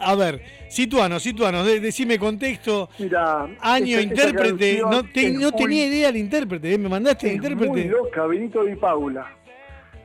[0.00, 2.88] A ver, situanos, situanos, de- decime contexto.
[2.98, 4.80] Mira, Año, esta- intérprete.
[4.80, 6.78] No, te- no muy- tenía idea el intérprete, ¿eh?
[6.78, 7.88] me mandaste el Es muy intérprete.
[7.88, 9.30] loca, Benito Di Paula.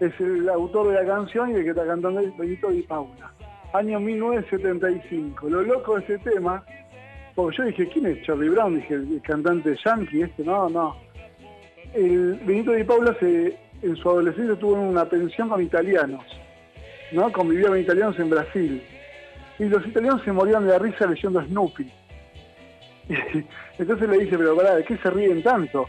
[0.01, 3.31] Es el autor de la canción y el que está cantando es Benito Di Paula.
[3.71, 5.47] Año 1975.
[5.47, 6.65] Lo loco de ese tema,
[7.35, 8.77] porque yo dije, ¿quién es Charlie Brown?
[8.77, 10.95] Dije, el cantante yankee este, no, no.
[11.93, 16.25] Benito Di Paula se, en su adolescencia tuvo una pensión con italianos,
[17.11, 17.31] ¿no?
[17.31, 18.83] Convivía con italianos en Brasil.
[19.59, 21.93] Y los italianos se morían de la risa leyendo Snoopy.
[23.77, 25.85] Entonces le dice, pero pará, ¿de qué se ríen tanto?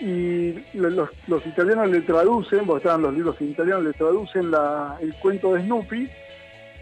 [0.00, 4.50] Y lo- los, italianos le traducen, porque estaban los libros en italiano, le traducen
[5.00, 6.10] el cuento de Snoopy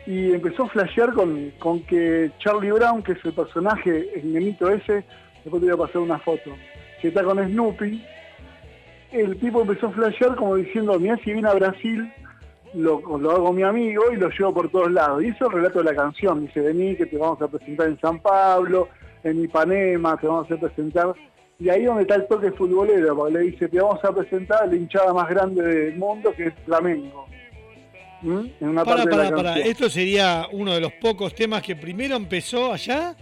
[0.07, 4.69] y empezó a flashear con, con que Charlie Brown, que es el personaje, el nenito
[4.71, 5.05] ese,
[5.45, 6.51] después te voy a pasar una foto,
[7.01, 8.05] que está con Snoopy,
[9.13, 12.11] el tipo empezó a flashear como diciendo, mira si viene a Brasil,
[12.75, 15.23] lo, lo hago mi amigo y lo llevo por todos lados.
[15.23, 16.47] Y es el relato de la canción.
[16.47, 18.89] Dice, vení que te vamos a presentar en San Pablo,
[19.23, 21.13] en Ipanema, te vamos a presentar.
[21.59, 24.66] Y ahí donde está el toque futbolero, porque le dice, te vamos a presentar a
[24.66, 27.26] la hinchada más grande del mundo, que es Flamengo.
[28.22, 28.40] ¿Mm?
[28.61, 29.48] En una Para, parte de para, la para.
[29.55, 29.68] canción.
[29.68, 33.14] Esto sería uno de los pocos temas que primero empezó allá.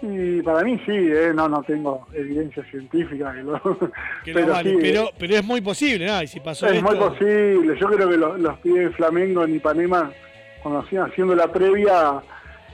[0.00, 1.32] Y para mí sí, ¿eh?
[1.34, 3.32] no, no tengo evidencia científica.
[3.32, 3.60] Que lo-
[4.24, 6.22] Que no pero vale, sí, pero, pero es muy posible, ¿no?
[6.22, 6.84] Y si pasó Es esto.
[6.88, 7.76] muy posible.
[7.80, 10.12] Yo creo que los, los pibes de Flamengo en Ipanema,
[10.62, 12.20] cuando hacían haciendo la previa,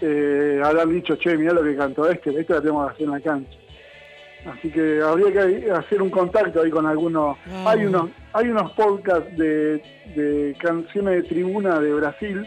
[0.02, 3.12] eh, habrán dicho, che, mirá lo que cantó este, este la tenemos que hacer en
[3.12, 3.58] la cancha.
[4.46, 7.36] Así que habría que hacer un contacto ahí con algunos.
[7.64, 9.80] Hay unos hay unos podcasts de,
[10.14, 12.46] de canciones de tribuna de Brasil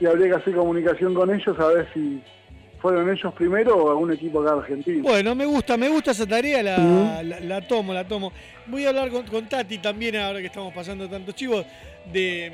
[0.00, 2.20] y habría que hacer comunicación con ellos a ver si
[2.80, 5.02] fueron ellos primero o algún equipo acá argentino.
[5.04, 7.28] Bueno, me gusta, me gusta esa tarea, la, Mm.
[7.28, 8.32] la- la tomo, la tomo.
[8.66, 11.64] Voy a hablar con, con Tati también, ahora que estamos pasando tantos chivos,
[12.12, 12.50] de,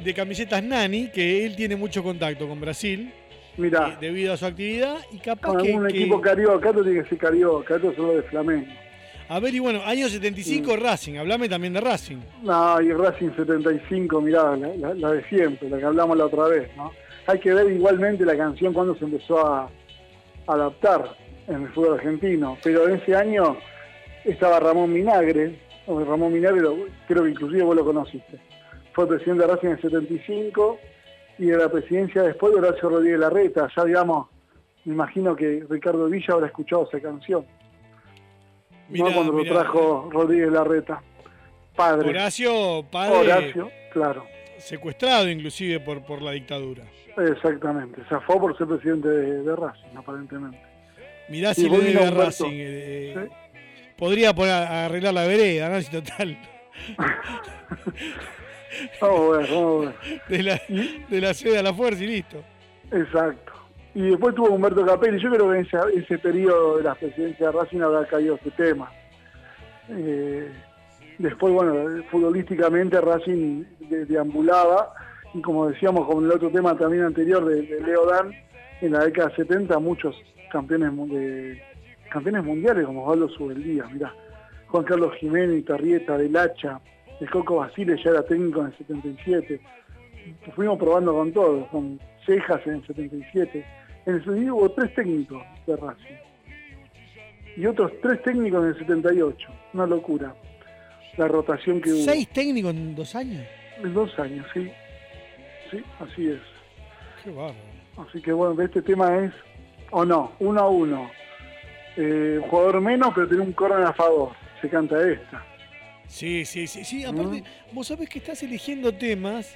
[0.00, 3.10] de camisetas Nani, que él tiene mucho contacto con Brasil.
[3.56, 3.88] Mirá.
[3.90, 7.08] eh, debido a su actividad y capaz que, algún que- equipo carioca, esto tiene que
[7.10, 8.66] ser carioca, esto es solo de Flamengo.
[9.28, 12.18] A ver, y bueno, año 75 Racing, hablame también de Racing.
[12.42, 16.48] No, y Racing 75, mirá, la, la- la de siempre, la que hablamos la otra
[16.48, 16.92] vez, ¿no?
[17.26, 19.70] Hay que ver igualmente la canción cuando se empezó a
[20.46, 23.56] adaptar en el fútbol argentino, pero en ese año
[24.24, 26.76] estaba Ramón Minagre, o Ramón Minagre, lo-
[27.06, 28.38] creo que inclusive vos lo conociste,
[28.92, 30.78] fue presidente de Racing en el 75
[31.38, 34.28] y de la presidencia después de Horacio Rodríguez Larreta, ya digamos,
[34.84, 37.44] me imagino que Ricardo Villa habrá escuchado esa canción,
[38.88, 39.14] Mirá, ¿no?
[39.14, 39.52] Cuando mirá.
[39.54, 41.02] lo trajo Rodríguez Larreta,
[41.76, 42.10] padre.
[42.10, 44.24] Horacio, padre, Horacio, claro.
[44.58, 46.84] secuestrado inclusive por, por la dictadura.
[47.16, 50.58] Exactamente, se fue por ser presidente de, de Racing, aparentemente.
[51.28, 52.10] Mirá si le debe a.
[52.10, 52.50] Racing.
[52.52, 53.28] eh, eh,
[53.96, 55.80] Podría poner arreglar la vereda, ¿no?
[55.82, 56.36] Si total.
[59.00, 60.22] Vamos a ver, vamos a ver.
[60.28, 60.60] De la,
[61.08, 62.42] de la sede a la fuerza y listo.
[62.90, 63.52] Exacto.
[63.94, 65.20] Y después tuvo Humberto Capelli.
[65.20, 68.50] Yo creo que en ese, ese periodo de la presidencia de Racing habrá caído este
[68.52, 68.90] tema.
[69.88, 70.50] Eh,
[71.18, 74.94] después, bueno, futbolísticamente Racing de- deambulaba.
[75.34, 78.32] Y como decíamos con el otro tema también anterior de, de Leo Dan,
[78.80, 80.14] en la década 70 muchos
[80.50, 81.62] campeones de,
[82.10, 84.14] campeones mundiales como Osvaldo Subeldía, mirá.
[84.68, 86.80] Juan Carlos Jiménez, Tarrieta, Del Hacha,
[87.20, 89.60] el Coco Basile ya era técnico en el 77.
[90.54, 93.64] Fuimos probando con todos, con Cejas en el 77.
[94.06, 96.16] En el 77 hubo tres técnicos de Racing.
[97.56, 99.48] Y otros tres técnicos en el 78.
[99.74, 100.34] Una locura.
[101.16, 102.04] La rotación que hubo.
[102.04, 103.44] ¿Seis técnicos en dos años?
[103.82, 104.70] En dos años, sí.
[105.70, 106.40] Sí, así es.
[107.22, 107.54] Qué bárbaro.
[107.98, 109.32] Así que bueno, este tema es,
[109.90, 111.10] o no, uno a uno.
[111.96, 114.32] Eh, jugador menos, pero tiene un córner a favor.
[114.60, 115.44] Se canta esta.
[116.12, 117.04] Sí, sí, sí, sí.
[117.04, 117.42] Aparte,
[117.72, 119.54] vos sabés que estás eligiendo temas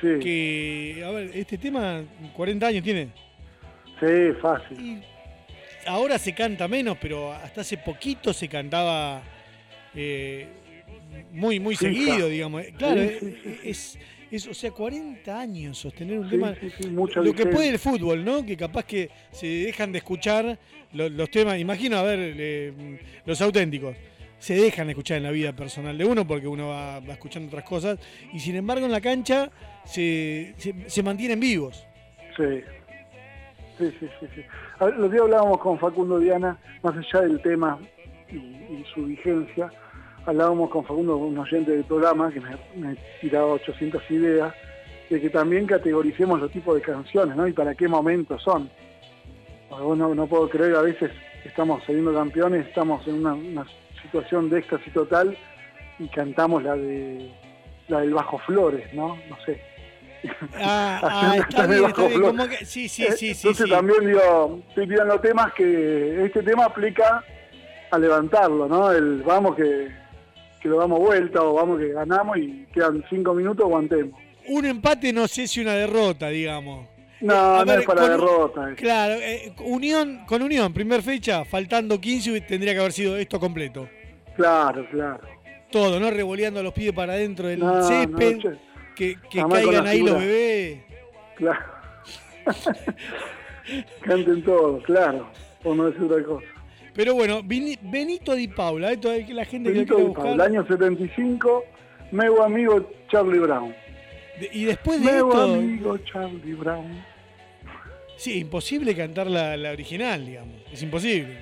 [0.00, 0.08] Sí.
[0.20, 2.02] que, a ver, este tema
[2.34, 3.08] 40 años tiene.
[4.00, 5.00] Sí, fácil.
[5.86, 9.22] Ahora se canta menos, pero hasta hace poquito se cantaba
[9.94, 10.48] eh,
[11.32, 12.62] muy, muy seguido, digamos.
[12.76, 13.98] Claro, Sí, eh, es,
[14.30, 16.54] es, o sea, 40 años sostener un Sí, tema.
[16.60, 18.44] sí, sí, lo que puede el fútbol, ¿no?
[18.44, 20.58] Que capaz que se dejan de escuchar
[20.94, 21.58] lo- los, temas.
[21.60, 22.72] Imagino, a ver, eh,
[23.24, 23.96] los auténticos.
[24.42, 27.46] Se dejan de escuchar en la vida personal de uno porque uno va, va escuchando
[27.46, 28.00] otras cosas.
[28.32, 29.52] Y sin embargo, en la cancha
[29.84, 31.86] se, se, se mantienen vivos.
[32.36, 32.60] Sí.
[33.78, 34.26] Sí, sí, sí.
[34.34, 34.42] sí.
[34.98, 37.78] Los días hablábamos con Facundo Diana, más allá del tema
[38.32, 39.72] y, su vigencia,
[40.26, 44.52] hablábamos con Facundo, un oyente del programa, que me, tiraba 800 ideas,
[45.08, 47.46] de que también categoricemos los tipos de canciones, ¿no?
[47.46, 48.68] Y para qué momentos son.
[49.68, 51.12] Porque vos no, no puedo creer, a veces
[51.44, 53.64] estamos saliendo campeones, estamos en una, una
[54.02, 55.36] situación de éxtasis total
[55.98, 57.30] y cantamos la de
[57.88, 59.16] la del Bajo Flores, ¿no?
[59.28, 59.60] No sé.
[60.54, 62.20] Ah, ah, Haciendo está el bien, Bajo está bien.
[62.20, 62.36] Flores.
[62.38, 63.28] como que- sí, sí, Eh, sí.
[63.30, 63.70] Entonces sí.
[63.70, 67.24] también digo, estoy tirando temas que este tema aplica
[67.90, 68.90] a levantarlo, ¿no?
[68.92, 69.88] El vamos que,
[70.60, 74.18] que lo damos vuelta o vamos que ganamos y quedan cinco minutos, aguantemos.
[74.48, 76.88] Un empate no sé si una derrota, digamos.
[77.22, 78.74] No, Eh, no es para derrota.
[78.76, 83.88] Claro, eh, Unión, con Unión, primer fecha, faltando 15 tendría que haber sido esto completo.
[84.36, 85.20] Claro, claro.
[85.70, 86.10] Todo, ¿no?
[86.10, 88.38] Revoleando los pies para adentro del No, césped,
[88.96, 90.80] que, que caigan ahí los bebés.
[91.36, 91.60] Claro.
[94.02, 95.28] Canten todos, claro.
[95.62, 96.46] Por no decir otra cosa.
[96.94, 100.30] Pero bueno, Benito Di Paula, esto es que la gente Benito que lo Di Paula,
[100.30, 100.46] buscar.
[100.48, 101.64] año 75,
[102.10, 103.74] meu amigo Charlie Brown.
[104.40, 107.02] De- y después de Meu esto, amigo Charlie Brown.
[108.22, 110.54] Sí, imposible cantar la, original, digamos.
[110.72, 111.34] Es imposible.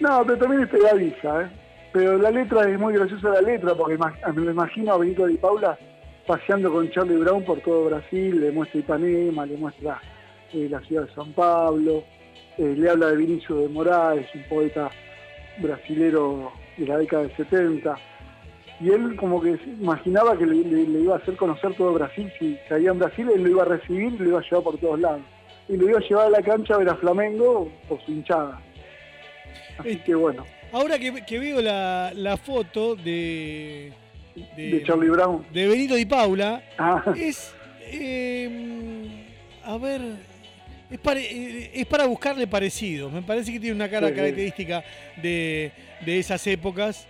[0.00, 1.46] No, pero también es pegadiza, ¿eh?
[1.92, 3.96] Pero la letra es muy graciosa la letra, porque
[4.34, 5.78] me imagino a Benito Di Paula
[6.26, 10.00] paseando con Charlie Brown por todo Brasil, le muestra Ipanema, le muestra
[10.52, 12.02] eh, la ciudad de San Pablo,
[12.58, 14.90] eh, le habla de Vinicio de Moraes, un poeta
[15.58, 17.96] brasilero de la década del 70.
[18.80, 22.30] Y él como que imaginaba que le, le- le iba a hacer conocer todo Brasil,
[22.38, 24.78] si caía en Brasil, él lo iba a recibir y lo iba a llevar por
[24.78, 25.22] todos lados.
[25.68, 28.60] Y lo iba a llevar a la cancha a ver a Flamengo por su hinchada.
[29.78, 30.44] Así que bueno.
[30.72, 33.92] Ahora que, que veo la, la foto de,
[34.56, 35.44] De Charlie Brown.
[35.52, 37.02] de Benito Di Paula, Ah.
[37.16, 37.54] es.
[37.80, 39.24] eh,
[39.64, 40.00] a ver.
[40.90, 43.10] Es, pare- eh, es para buscarle parecido.
[43.10, 44.84] Me parece que tiene una cara Sí, característica
[45.20, 45.72] de,
[46.04, 47.08] de esas épocas.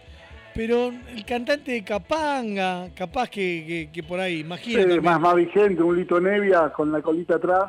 [0.54, 4.82] Pero el cantante de Capanga, capaz que, que- que por ahí, imagino.
[4.94, 7.64] Sí, más, más vigente, un Lito Nevia con la colita atrás.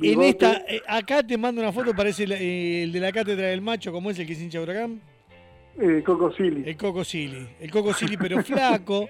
[0.00, 3.60] En esta, eh, acá te mando una foto, parece el, el de la cátedra del
[3.60, 5.00] macho, como es el que es hincha huracán.
[5.80, 6.62] Eh, Coco Silly.
[6.68, 7.48] El Coco Silly.
[7.60, 9.08] El Coco Silly, pero flaco.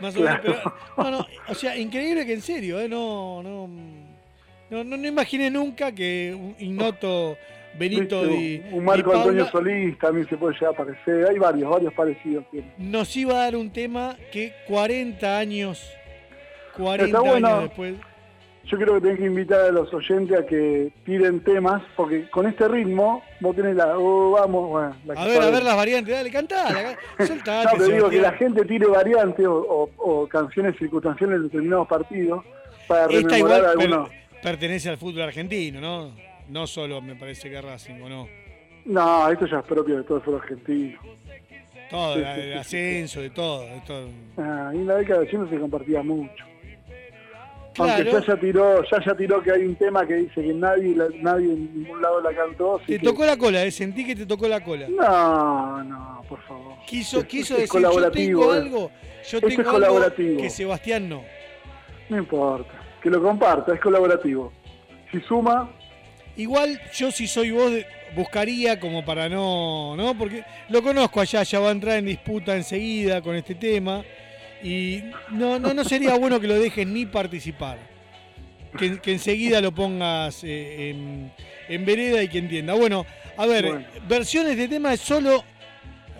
[0.00, 0.40] Más o menos.
[0.40, 0.62] Claro.
[0.96, 2.88] pero- no, no, o sea, increíble que en serio, ¿eh?
[2.88, 3.68] No, no,
[4.70, 7.36] no, no, no imaginé nunca que un ignoto
[7.78, 11.26] Benito Viste, Di, un Marco Di Antonio Paula Solís también se puede llegar a parecer.
[11.30, 12.44] Hay varios, varios parecidos.
[12.50, 12.72] tiene.
[12.78, 15.90] nos iba a dar un tema que 40 años,
[16.76, 17.46] 40 Está bueno.
[17.48, 17.94] años después.
[18.64, 22.46] Yo creo que tenés que invitar a los oyentes a que tiren temas, porque con
[22.46, 23.98] este ritmo vos tenés la...
[23.98, 26.68] oh, vamos, bueno, la A ver, a ver las variantes, dale, cantá,
[27.18, 29.90] soltate, No, pero digo que la gente tire variantes o, o-
[30.22, 32.44] o canciones circunstanciales de determinados partidos
[32.86, 34.10] para Esta igual per- algunos.
[34.42, 36.14] pertenece al fútbol argentino, ¿no?
[36.48, 38.28] No solo me parece que Racing, ¿o no?
[38.84, 40.98] No, esto ya es propio de todo el fútbol argentino.
[41.90, 44.08] Todo, Sí, la- sí, el sí, ascenso, de todo, de todo.
[44.38, 46.44] Ah, y en la década de 80 se compartía mucho.
[47.74, 47.92] Claro.
[47.92, 50.94] Aunque ya ya tiró, ya ya tiró que hay un tema que dice que nadie,
[50.94, 52.80] la- nadie en ningún lado la cantó.
[52.86, 53.70] Te que- tocó la cola, ¿eh?
[53.70, 54.88] Sentí que te tocó la cola.
[54.88, 56.74] No, no, por favor.
[56.86, 58.58] Quiso, quiso es decir, yo colaborativo, tengo eh.
[58.58, 58.90] algo,
[59.30, 60.42] yo tengo es algo colaborativo.
[60.42, 61.22] que Sebastián no.
[62.10, 62.72] No importa.
[63.02, 64.52] Que lo comparta, es colaborativo.
[65.10, 65.70] Si suma,
[66.36, 67.70] Igual yo si soy vos
[68.16, 70.16] buscaría como para no, ¿no?
[70.16, 74.02] Porque lo conozco allá, ya va a entrar en disputa enseguida con este tema
[74.62, 77.78] y no, no, no sería bueno que lo dejes ni participar.
[78.78, 81.30] Que, que enseguida lo pongas eh, en,
[81.68, 82.72] en vereda y que entienda.
[82.74, 83.04] Bueno,
[83.36, 83.84] a ver, Bueno.
[84.08, 85.44] versiones de tema es solo.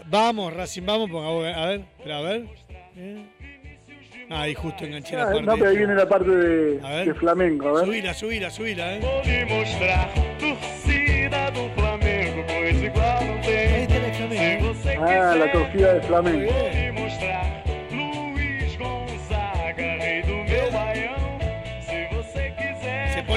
[0.06, 2.44] Vamos, Racing, vamos, ponga- a ver, espera, a ver.
[2.96, 3.24] Eh.
[4.28, 5.42] Ahí justo enganché la Ah, parte.
[5.42, 7.06] no, pero ahí viene la parte de, A ver.
[7.08, 7.84] de flamenco, a ver.
[7.86, 9.00] Subila, subila, subila, eh.
[15.00, 16.52] Ah, la torcida de flamenco.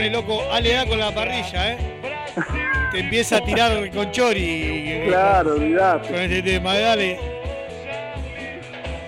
[0.05, 1.77] Pone loco Ale con la parrilla, ¿eh?
[2.91, 5.03] Te empieza a tirar con Chori.
[5.07, 6.07] Claro, olvidate.
[6.07, 7.19] Con este tema, dale.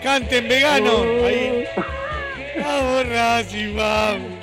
[0.01, 1.03] Canten vegano.
[1.25, 1.65] Ahí.
[2.59, 4.37] Vamos, Racing, vamos.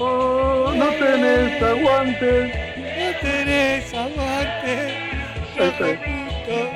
[0.00, 2.52] Oh, no tenés aguante.
[2.98, 4.94] No tenés aguante.
[5.56, 6.70] Puto,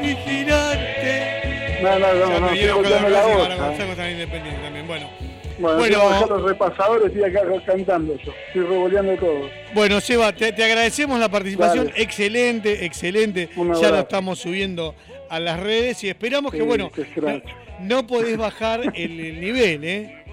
[0.00, 1.78] vigilante.
[1.82, 3.56] No, no, no, Ya no, ¿ah?
[3.56, 4.86] Gonzalo tan independiente también.
[4.86, 5.35] Bueno.
[5.58, 5.98] Bueno, Bueno.
[6.20, 8.32] tengo los repasadores, estoy acá cantando yo.
[8.48, 9.50] Estoy revoleando todo.
[9.74, 11.86] Bueno, Seba, te, te agradecemos la participación.
[11.86, 12.02] Dale.
[12.02, 13.48] Excelente, excelente.
[13.56, 13.98] Ya lo abrazo.
[14.00, 14.94] estamos subiendo
[15.28, 17.42] a las redes y esperamos que, bueno, no,
[17.80, 20.24] no podés bajar el, el nivel, ¿eh?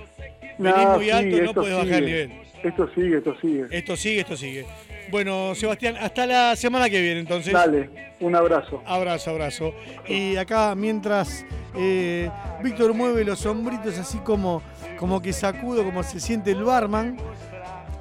[0.60, 2.28] Venís No, muy sí, alto, no esto podés bajar el sigue.
[2.28, 2.44] nivel.
[2.64, 3.66] Esto sigue, esto sigue.
[3.72, 4.66] Esto sigue, esto sigue.
[5.12, 7.52] Bueno, Sebastián, hasta la semana que viene, entonces.
[7.54, 7.90] Dale,
[8.22, 8.82] un abrazo.
[8.86, 9.74] Abrazo, abrazo.
[10.08, 11.46] Y acá, mientras
[11.76, 12.30] eh,
[12.64, 14.62] Víctor mueve los sombritos así como,
[15.04, 17.18] como que sacudo, como se siente el barman,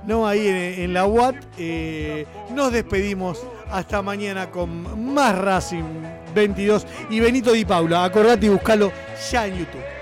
[0.06, 0.24] ¿no?
[0.24, 5.82] Ahí en, la UAT, eh, nos despedimos hasta mañana con más Racing
[6.32, 8.04] 22 y Benito Di Paula.
[8.04, 8.92] Acordate y buscalo
[9.32, 10.01] ya en YouTube.